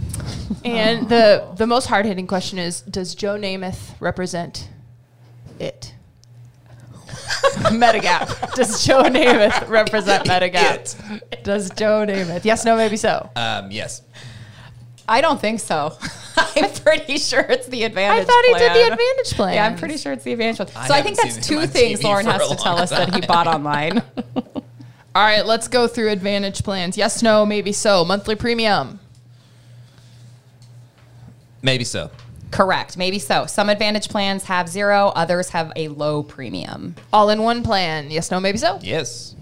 And 0.65 1.09
the 1.09 1.43
oh. 1.43 1.55
the 1.55 1.67
most 1.67 1.87
hard 1.87 2.07
hitting 2.07 2.27
question 2.27 2.59
is: 2.59 2.83
Does 2.83 3.15
Joe 3.15 3.37
Namath 3.37 3.95
represent 4.01 4.69
it? 5.59 5.95
Medigap. 7.71 8.55
Does 8.55 8.85
Joe 8.85 9.03
Namath 9.05 9.69
represent 9.69 10.27
Medigap? 10.27 11.43
Does 11.43 11.71
Joe 11.71 12.05
Namath? 12.07 12.45
Yes, 12.45 12.65
no, 12.65 12.77
maybe 12.77 12.97
so. 12.97 13.31
Um, 13.37 13.71
yes. 13.71 14.03
I 15.09 15.21
don't 15.21 15.41
think 15.41 15.61
so. 15.61 15.97
I'm 16.37 16.71
pretty 16.71 17.19
sure 17.19 17.41
it's 17.41 17.67
the 17.67 17.83
advantage. 17.85 18.23
I 18.23 18.25
thought 18.25 18.45
he 18.47 18.55
did 18.55 18.73
the 18.73 18.93
advantage 18.93 19.33
plan. 19.35 19.55
Yeah, 19.55 19.67
I'm 19.67 19.77
pretty 19.77 19.97
sure 19.97 20.13
it's 20.13 20.25
the 20.25 20.33
advantage 20.33 20.69
plan. 20.69 20.85
I 20.85 20.89
So 20.89 20.95
I 20.95 21.03
think 21.03 21.17
that's 21.17 21.47
two 21.47 21.67
things 21.67 22.01
TV 22.01 22.05
Loren 22.05 22.27
has 22.27 22.49
to 22.49 22.57
tell 22.57 22.75
long 22.75 22.83
us 22.83 22.91
that 22.91 23.15
he 23.15 23.21
bought 23.21 23.47
online. 23.47 24.03
All 25.13 25.25
right, 25.25 25.45
let's 25.45 25.67
go 25.67 25.89
through 25.89 26.11
advantage 26.11 26.63
plans. 26.63 26.97
Yes, 26.97 27.23
no, 27.23 27.45
maybe 27.45 27.73
so. 27.73 28.05
Monthly 28.05 28.37
premium. 28.37 29.01
Maybe 31.63 31.85
so. 31.85 32.11
Correct. 32.51 32.97
Maybe 32.97 33.19
so. 33.19 33.47
Some 33.47 33.69
advantage 33.69 34.09
plans 34.09 34.45
have 34.45 34.69
zero, 34.69 35.09
others 35.15 35.51
have 35.51 35.73
a 35.77 35.89
low 35.89 36.23
premium. 36.23 36.97
All 37.13 37.31
in 37.31 37.43
one 37.43 37.63
plan. 37.63 38.11
Yes, 38.11 38.31
no, 38.31 38.41
maybe 38.41 38.59
so. 38.59 38.79
Yes. 38.83 39.37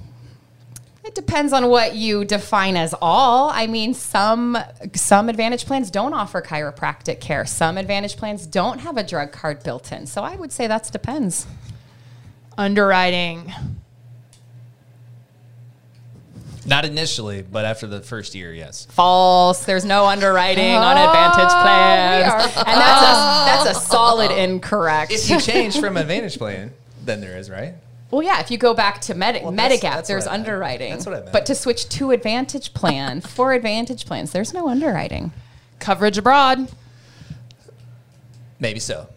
It 1.04 1.14
depends 1.14 1.54
on 1.54 1.68
what 1.68 1.94
you 1.94 2.26
define 2.26 2.76
as 2.76 2.94
all. 3.00 3.48
I 3.48 3.66
mean, 3.66 3.94
some 3.94 4.58
some 4.94 5.30
advantage 5.30 5.64
plans 5.64 5.90
don't 5.90 6.12
offer 6.12 6.42
chiropractic 6.42 7.18
care. 7.18 7.46
Some 7.46 7.78
advantage 7.78 8.18
plans 8.18 8.46
don't 8.46 8.80
have 8.80 8.98
a 8.98 9.02
drug 9.02 9.32
card 9.32 9.62
built 9.62 9.90
in. 9.90 10.06
So 10.06 10.22
I 10.22 10.36
would 10.36 10.52
say 10.52 10.66
that 10.66 10.90
depends. 10.92 11.46
Underwriting. 12.58 13.50
Not 16.68 16.84
initially, 16.84 17.42
but 17.42 17.64
after 17.64 17.86
the 17.86 18.00
first 18.00 18.34
year, 18.34 18.52
yes. 18.52 18.86
False. 18.90 19.64
There's 19.64 19.84
no 19.86 20.04
underwriting 20.06 20.74
on 20.74 20.96
advantage 20.96 21.50
Oh, 21.50 21.62
plans, 21.62 22.32
are- 22.32 22.40
and 22.66 22.80
that's 22.80 23.66
a 23.66 23.66
that's 23.66 23.78
a 23.78 23.80
solid 23.88 24.30
incorrect. 24.30 25.10
If 25.10 25.30
you 25.30 25.40
change 25.40 25.80
from 25.80 25.96
Advantage 25.96 26.36
Plan, 26.38 26.72
then 27.04 27.20
there 27.22 27.36
is, 27.38 27.48
right? 27.48 27.74
Well, 28.10 28.22
yeah, 28.22 28.40
if 28.40 28.50
you 28.50 28.58
go 28.58 28.74
back 28.74 29.00
to 29.02 29.14
Medi- 29.14 29.40
Well, 29.42 29.52
Medigap, 29.52 29.80
that's 29.80 30.08
there's 30.08 30.24
what 30.24 30.32
I 30.32 30.36
meant. 30.38 30.48
underwriting. 30.48 30.90
That's 30.92 31.06
what 31.06 31.14
I 31.14 31.20
meant. 31.20 31.32
But 31.32 31.46
to 31.46 31.54
switch 31.54 31.88
to 31.90 32.10
Advantage 32.10 32.72
Plan 32.74 33.20
for 33.22 33.52
Advantage 33.52 34.06
Plans, 34.06 34.32
there's 34.32 34.52
no 34.54 34.68
underwriting. 34.68 35.32
Coverage 35.78 36.16
abroad. 36.18 36.70
Maybe 38.60 38.80
so. 38.80 39.08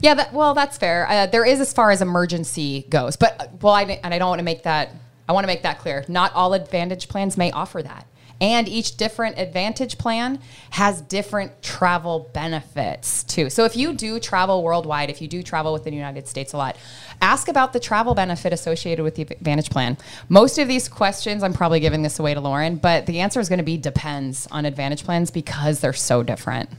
Yeah, 0.00 0.14
that, 0.14 0.32
well, 0.32 0.54
that's 0.54 0.78
fair. 0.78 1.06
Uh, 1.08 1.26
there 1.26 1.44
is 1.44 1.58
as 1.60 1.72
far 1.72 1.90
as 1.90 2.02
emergency 2.02 2.86
goes, 2.88 3.16
but 3.16 3.40
uh, 3.40 3.46
well, 3.62 3.74
I, 3.74 3.82
and 3.82 4.12
I 4.14 4.18
don't 4.18 4.28
want 4.28 4.38
to 4.40 4.44
make 4.44 4.62
that. 4.64 4.90
I 5.28 5.32
want 5.32 5.44
to 5.44 5.48
make 5.48 5.62
that 5.62 5.78
clear. 5.78 6.04
Not 6.08 6.32
all 6.34 6.54
Advantage 6.54 7.08
plans 7.08 7.36
may 7.36 7.50
offer 7.50 7.82
that, 7.82 8.06
and 8.40 8.68
each 8.68 8.96
different 8.96 9.38
Advantage 9.38 9.98
plan 9.98 10.40
has 10.70 11.00
different 11.02 11.62
travel 11.62 12.30
benefits 12.32 13.24
too. 13.24 13.50
So 13.50 13.64
if 13.64 13.76
you 13.76 13.92
do 13.92 14.20
travel 14.20 14.62
worldwide, 14.62 15.10
if 15.10 15.20
you 15.20 15.28
do 15.28 15.42
travel 15.42 15.72
within 15.72 15.92
the 15.92 15.96
United 15.96 16.28
States 16.28 16.52
a 16.52 16.56
lot, 16.56 16.76
ask 17.20 17.48
about 17.48 17.72
the 17.72 17.80
travel 17.80 18.14
benefit 18.14 18.52
associated 18.52 19.02
with 19.02 19.16
the 19.16 19.22
Advantage 19.22 19.70
plan. 19.70 19.98
Most 20.28 20.58
of 20.58 20.68
these 20.68 20.88
questions, 20.88 21.42
I'm 21.42 21.52
probably 21.52 21.80
giving 21.80 22.02
this 22.02 22.18
away 22.18 22.34
to 22.34 22.40
Loren, 22.40 22.76
but 22.76 23.06
the 23.06 23.20
answer 23.20 23.40
is 23.40 23.48
going 23.48 23.58
to 23.58 23.64
be 23.64 23.76
depends 23.76 24.46
on 24.50 24.64
Advantage 24.64 25.04
plans 25.04 25.30
because 25.30 25.80
they're 25.80 25.92
so 25.92 26.22
different. 26.22 26.70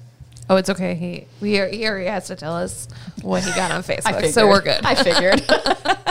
Oh, 0.50 0.56
it's 0.56 0.70
okay. 0.70 0.96
He 0.96 1.28
we 1.42 1.60
are, 1.60 1.68
he 1.68 1.88
already 1.88 2.08
has 2.08 2.26
to 2.28 2.36
tell 2.36 2.56
us 2.56 2.88
what 3.22 3.44
he 3.44 3.52
got 3.52 3.72
on 3.72 3.84
Facebook, 3.84 4.32
so 4.32 4.48
we're 4.48 4.62
good. 4.62 4.84
I 4.84 4.96
figured. 4.96 5.44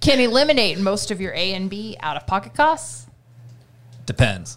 Can 0.00 0.20
eliminate 0.20 0.78
most 0.78 1.10
of 1.10 1.20
your 1.20 1.32
A 1.32 1.54
and 1.54 1.68
B 1.68 1.96
out 2.00 2.16
of 2.16 2.26
pocket 2.26 2.54
costs. 2.54 3.06
Depends. 4.04 4.56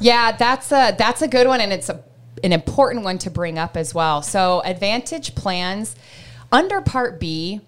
Yeah, 0.00 0.32
that's 0.32 0.70
a 0.72 0.94
that's 0.96 1.22
a 1.22 1.28
good 1.28 1.46
one, 1.46 1.60
and 1.60 1.72
it's 1.72 1.88
a, 1.88 2.02
an 2.44 2.52
important 2.52 3.04
one 3.04 3.18
to 3.18 3.30
bring 3.30 3.58
up 3.58 3.76
as 3.76 3.94
well. 3.94 4.20
So, 4.22 4.62
Advantage 4.64 5.34
plans 5.34 5.96
under 6.52 6.80
Part 6.80 7.18
B, 7.18 7.60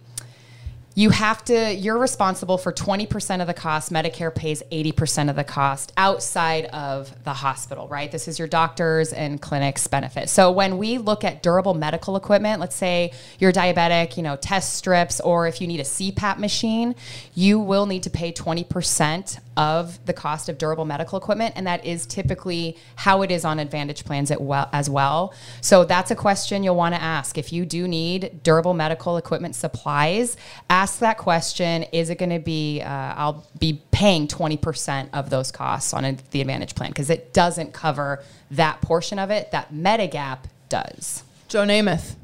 you 0.94 1.10
have 1.10 1.44
to 1.44 1.74
you're 1.74 1.98
responsible 1.98 2.58
for 2.58 2.72
20% 2.72 3.40
of 3.40 3.46
the 3.46 3.54
cost. 3.54 3.92
Medicare 3.92 4.34
pays 4.34 4.62
80% 4.70 5.30
of 5.30 5.36
the 5.36 5.44
cost 5.44 5.92
outside 5.96 6.66
of 6.66 7.12
the 7.24 7.32
hospital 7.32 7.88
right? 7.88 8.10
This 8.10 8.28
is 8.28 8.38
your 8.38 8.48
doctors 8.48 9.12
and 9.12 9.40
clinics 9.40 9.86
benefit. 9.86 10.28
So 10.28 10.50
when 10.50 10.78
we 10.78 10.98
look 10.98 11.24
at 11.24 11.42
durable 11.42 11.74
medical 11.74 12.16
equipment 12.16 12.60
let's 12.60 12.76
say 12.76 13.12
you're 13.38 13.52
diabetic 13.52 14.16
you 14.16 14.22
know 14.22 14.36
test 14.36 14.74
strips 14.74 15.20
or 15.20 15.46
if 15.46 15.60
you 15.60 15.66
need 15.66 15.80
a 15.80 15.84
cpap 15.84 16.38
machine 16.38 16.94
you 17.34 17.58
will 17.58 17.86
need 17.86 18.02
to 18.02 18.10
pay 18.10 18.32
20% 18.32 19.38
of 19.56 20.04
the 20.06 20.12
cost 20.12 20.48
of 20.48 20.58
durable 20.58 20.84
medical 20.84 21.18
equipment 21.18 21.54
and 21.56 21.66
that 21.66 21.84
is 21.84 22.06
typically 22.06 22.76
how 22.96 23.22
it 23.22 23.30
is 23.30 23.44
on 23.44 23.58
advantage 23.58 24.04
plans 24.04 24.30
as 24.30 24.88
well. 24.88 25.34
So 25.60 25.84
that's 25.84 26.10
a 26.10 26.16
question 26.16 26.64
you'll 26.64 26.76
want 26.76 26.94
to 26.94 27.02
ask. 27.02 27.36
If 27.36 27.52
you 27.52 27.66
do 27.66 27.86
need 27.86 28.42
durable 28.42 28.74
medical 28.74 29.16
equipment 29.16 29.54
supplies 29.54 30.36
ask 30.70 30.81
that 30.98 31.18
question 31.18 31.84
is 31.92 32.10
it 32.10 32.18
going 32.18 32.30
to 32.30 32.38
be 32.38 32.80
uh, 32.80 33.14
i'll 33.16 33.46
be 33.58 33.80
paying 33.90 34.26
20% 34.26 35.08
of 35.12 35.30
those 35.30 35.52
costs 35.52 35.94
on 35.94 36.04
a, 36.04 36.16
the 36.30 36.40
advantage 36.40 36.74
plan 36.74 36.90
because 36.90 37.10
it 37.10 37.32
doesn't 37.32 37.72
cover 37.72 38.22
that 38.50 38.80
portion 38.80 39.18
of 39.18 39.30
it 39.30 39.50
that 39.52 39.72
medigap 39.72 40.38
does 40.68 41.24
Joe 41.48 41.64
Namath. 41.64 42.14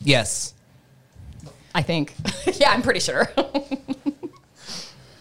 Yes. 0.00 0.54
i 1.74 1.82
think 1.82 2.14
yeah 2.54 2.70
i'm 2.70 2.82
pretty 2.82 3.00
sure 3.00 3.28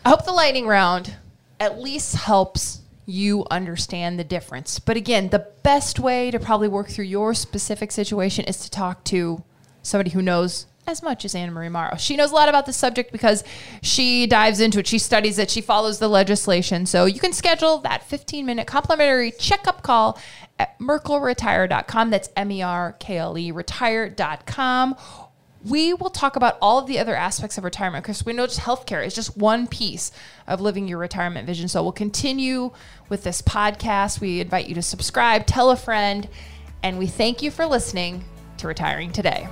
I 0.04 0.10
hope 0.10 0.26
the 0.26 0.32
lightning 0.32 0.66
round 0.66 1.16
at 1.60 1.80
least 1.80 2.16
helps 2.16 2.82
you 3.06 3.46
understand 3.52 4.18
the 4.18 4.24
difference. 4.24 4.80
But 4.80 4.98
again, 4.98 5.30
the 5.30 5.48
best 5.62 6.00
way 6.00 6.32
to 6.32 6.40
probably 6.40 6.68
work 6.68 6.90
through 6.90 7.06
your 7.06 7.36
specific 7.36 7.92
situation 7.92 8.46
is 8.46 8.58
to 8.62 8.72
talk 8.72 9.04
to 9.06 9.44
somebody 9.84 10.10
who 10.10 10.24
knows 10.24 10.66
as 10.88 11.04
much 11.04 11.26
as 11.26 11.36
Anna 11.36 11.52
Marie 11.52 11.70
Morrow. 11.70 11.96
She 11.98 12.16
knows 12.16 12.32
a 12.32 12.36
lot 12.36 12.50
about 12.50 12.66
the 12.66 12.74
subject 12.74 13.12
because 13.12 13.44
she 13.82 14.28
dives 14.28 14.60
into 14.60 14.80
it, 14.80 14.88
she 14.88 15.00
studies 15.00 15.38
it, 15.38 15.50
she 15.50 15.62
follows 15.62 16.00
the 16.00 16.08
legislation. 16.08 16.86
So 16.86 17.06
you 17.06 17.20
can 17.20 17.34
schedule 17.34 17.80
that 17.80 18.04
15 18.04 18.46
minute 18.46 18.68
complimentary 18.68 19.32
checkup 19.32 19.84
call 19.84 20.20
at 20.60 20.78
merkleretire.com. 20.80 22.10
That's 22.10 22.30
M 22.36 22.52
E 22.52 22.62
R 22.62 22.94
K 23.00 23.18
L 23.18 23.38
E 23.38 23.52
retire.com 23.52 24.96
we 25.64 25.94
will 25.94 26.10
talk 26.10 26.36
about 26.36 26.58
all 26.62 26.80
of 26.80 26.88
the 26.88 27.00
other 27.00 27.16
aspects 27.16 27.58
of 27.58 27.64
retirement 27.64 28.04
because 28.04 28.26
we 28.26 28.34
know 28.34 28.48
just 28.48 28.60
healthcare 28.60 29.06
is 29.06 29.14
just 29.14 29.38
one 29.38 29.68
piece 29.68 30.12
of 30.48 30.62
living 30.62 30.88
your 30.88 30.98
retirement 30.98 31.46
vision. 31.46 31.68
So 31.68 31.84
we'll 31.84 31.92
continue 31.92 32.72
with 33.10 33.24
this 33.24 33.42
podcast. 33.42 34.20
We 34.20 34.42
invite 34.42 34.68
you 34.68 34.76
to 34.76 34.82
subscribe, 34.82 35.46
tell 35.46 35.70
a 35.70 35.76
friend, 35.76 36.28
and 36.84 36.98
we 36.98 37.08
thank 37.08 37.42
you 37.42 37.52
for 37.52 37.66
listening 37.66 38.24
to 38.58 38.68
Retiring 38.68 39.12
Today. 39.12 39.48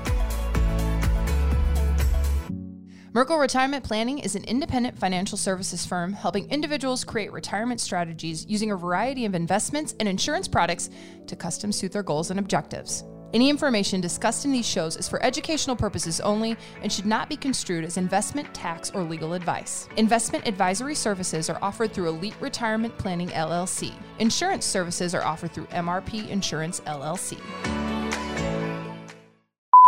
Merkle 3.12 3.39
Retirement 3.39 3.84
Planning 3.84 4.19
is 4.19 4.36
an 4.36 4.43
independent 4.43 4.95
financial 4.95 5.36
services 5.36 5.84
firm 5.84 6.13
helping 6.13 6.48
individuals 6.52 7.04
create 7.04 7.32
retirement 7.32 7.82
strategies 7.82 8.45
using 8.48 8.69
a 8.69 8.76
variety 8.76 9.26
of 9.26 9.34
investments 9.34 9.95
and 10.00 10.08
insurance 10.08 10.48
products 10.48 10.91
to 11.26 11.36
custom 11.36 11.72
suit 11.72 11.91
their 11.91 12.04
goals 12.04 12.30
and 12.30 12.39
objectives. 12.39 13.04
Any 13.34 13.50
information 13.50 14.00
discussed 14.00 14.45
in 14.45 14.52
these 14.52 14.67
shows 14.67 14.95
is 14.95 15.10
for 15.10 15.24
educational 15.24 15.76
purposes 15.76 16.19
only 16.19 16.56
and 16.84 16.93
should 16.93 17.08
not 17.08 17.30
be 17.30 17.36
construed 17.36 17.84
as 17.84 17.98
investment, 17.98 18.54
tax, 18.54 18.91
or 18.91 19.04
legal 19.04 19.34
advice. 19.34 19.89
Investment 19.98 20.48
advisory 20.48 20.93
services 20.93 21.50
are 21.50 21.58
offered 21.63 21.91
through 21.91 22.10
Elite 22.10 22.36
Retirement 22.39 22.95
Planning 23.00 23.30
LLC. 23.30 23.91
Insurance 24.19 24.65
services 24.65 25.15
are 25.15 25.24
offered 25.24 25.52
through 25.52 25.65
MRP 25.67 26.30
Insurance 26.30 26.80
LLC. 26.82 27.39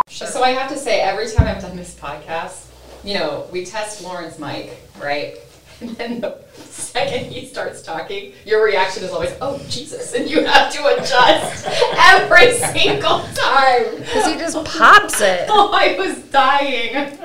So 0.08 0.42
I 0.42 0.50
have 0.50 0.72
to 0.72 0.78
say, 0.78 1.02
every 1.02 1.30
time 1.30 1.48
I've 1.48 1.62
done 1.62 1.78
this 1.78 1.94
podcast, 1.94 2.71
you 3.04 3.16
know, 3.16 3.48
we 3.52 3.66
test 3.66 4.04
Loren's 4.04 4.40
mic, 4.40 4.78
right? 5.02 5.36
And 5.82 5.90
then 5.98 6.22
the 6.22 6.38
second 6.60 7.32
he 7.32 7.48
starts 7.48 7.82
talking, 7.82 8.34
your 8.46 8.64
reaction 8.64 9.04
is 9.04 9.10
always, 9.10 9.34
"Oh 9.42 9.58
Jesus!" 9.68 10.14
and 10.14 10.30
you 10.30 10.46
have 10.46 10.72
to 10.74 10.86
adjust 10.86 11.66
every 11.98 12.52
single 12.52 13.22
time. 13.34 13.96
Because 13.98 14.28
he 14.28 14.36
just 14.38 14.64
pops 14.64 15.20
it. 15.22 15.46
Oh, 15.50 15.72
I 15.74 15.96
was 15.98 16.20
dying. 16.30 16.94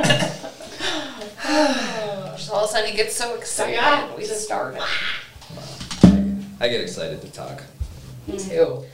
Just 2.37 2.51
all 2.51 2.65
of 2.65 2.71
a 2.71 2.73
sudden 2.73 2.91
he 2.91 2.97
gets 2.97 3.15
so 3.15 3.35
excited. 3.35 3.75
Yeah. 3.75 4.15
We 4.17 4.23
just 4.23 4.45
started. 4.45 4.81
I 6.59 6.69
get 6.69 6.81
excited 6.81 7.21
to 7.23 7.31
talk. 7.31 7.63
Me 8.27 8.39
too. 8.39 8.85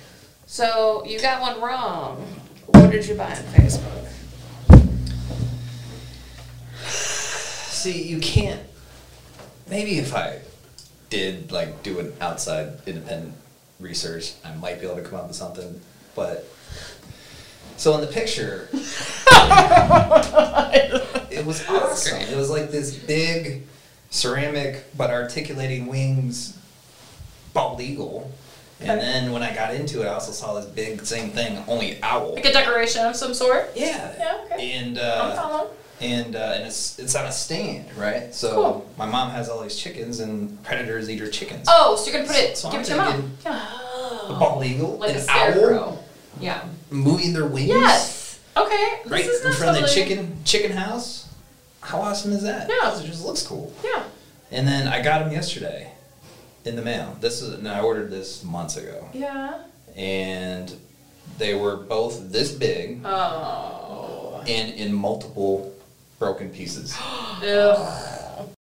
So 0.46 1.04
you 1.06 1.20
got 1.20 1.40
one 1.40 1.60
wrong. 1.60 2.16
What 2.66 2.90
did 2.90 3.06
you 3.06 3.14
buy 3.14 3.30
on 3.30 3.36
Facebook? 3.54 4.08
See, 7.82 8.04
you 8.04 8.20
can't. 8.20 8.62
Maybe 9.68 9.98
if 9.98 10.14
I 10.14 10.38
did 11.10 11.50
like 11.50 11.82
do 11.82 11.98
an 11.98 12.12
outside 12.20 12.74
independent 12.86 13.34
research, 13.80 14.34
I 14.44 14.54
might 14.54 14.78
be 14.80 14.86
able 14.86 15.02
to 15.02 15.02
come 15.02 15.18
up 15.18 15.26
with 15.26 15.34
something. 15.34 15.80
But 16.14 16.46
so 17.76 17.92
in 17.96 18.00
the 18.00 18.06
picture, 18.06 18.68
it 21.32 21.44
was 21.44 21.68
awesome. 21.68 22.20
It 22.20 22.36
was 22.36 22.50
like 22.50 22.70
this 22.70 22.96
big 22.96 23.66
ceramic 24.10 24.84
but 24.96 25.10
articulating 25.10 25.88
wings 25.88 26.56
bald 27.52 27.80
eagle. 27.80 28.30
And 28.78 29.00
then 29.00 29.32
when 29.32 29.42
I 29.42 29.52
got 29.52 29.74
into 29.74 30.02
it, 30.02 30.06
I 30.06 30.14
also 30.14 30.30
saw 30.30 30.54
this 30.54 30.66
big 30.66 31.04
same 31.04 31.30
thing, 31.30 31.64
only 31.66 32.00
owl. 32.00 32.34
Like 32.34 32.44
a 32.44 32.52
decoration 32.52 33.04
of 33.06 33.16
some 33.16 33.34
sort? 33.34 33.72
Yeah. 33.74 34.14
Yeah, 34.16 34.38
okay. 34.44 34.72
And 34.72 34.98
I'm 35.00 35.32
uh, 35.32 35.34
following. 35.34 35.68
And 36.02 36.34
uh, 36.36 36.52
and 36.56 36.64
it's 36.66 36.98
it's 36.98 37.14
on 37.14 37.26
a 37.26 37.32
stand, 37.32 37.86
right? 37.96 38.34
So 38.34 38.52
Cool. 38.54 38.90
my 38.98 39.06
mom 39.06 39.30
has 39.30 39.48
all 39.48 39.62
these 39.62 39.76
chickens, 39.76 40.20
and 40.20 40.62
predators 40.64 41.08
eat 41.08 41.20
her 41.20 41.28
chickens. 41.28 41.66
Oh, 41.70 41.96
so 41.96 42.10
you're 42.10 42.20
gonna 42.20 42.26
put 42.32 42.36
it, 42.42 42.58
So 42.58 42.68
give 42.70 42.80
I'm 42.80 42.82
it 42.82 42.88
to 42.88 42.96
mom. 42.96 43.32
Yeah. 43.44 43.78
A 44.28 44.36
bald 44.38 44.64
eagle, 44.64 44.98
Like 44.98 45.16
an 45.16 45.24
owl, 45.28 46.04
Yeah. 46.40 46.62
moving 46.90 47.32
their 47.32 47.46
wings. 47.46 47.68
Yes. 47.68 48.38
Okay. 48.56 49.00
This 49.04 49.10
Right 49.12 49.24
is 49.24 49.44
in 49.44 49.52
front 49.54 49.76
of 49.78 49.82
the 49.82 49.88
chicken 49.88 50.36
chicken 50.44 50.72
house. 50.76 51.28
How 51.80 52.00
awesome 52.00 52.32
is 52.32 52.42
that? 52.42 52.68
Yeah, 52.68 52.96
It 52.98 53.04
just 53.06 53.24
looks 53.24 53.42
cool. 53.42 53.72
Yeah. 53.84 54.02
And 54.50 54.66
then 54.68 54.86
I 54.88 55.00
got 55.02 55.20
them 55.24 55.32
yesterday 55.32 55.90
in 56.64 56.76
the 56.76 56.82
mail. 56.82 57.16
This 57.20 57.40
is 57.42 57.54
and 57.54 57.66
I 57.68 57.80
ordered 57.80 58.10
this 58.10 58.42
months 58.44 58.76
ago, 58.76 59.08
Yeah. 59.12 59.54
and 59.96 60.72
they 61.38 61.54
were 61.54 61.76
both 61.76 62.30
this 62.30 62.52
big 62.52 63.00
Oh. 63.04 64.42
and 64.46 64.72
in 64.74 64.92
multiple 64.92 65.71
broken 66.22 66.48
pieces. 66.50 66.96
Ugh. 67.42 68.21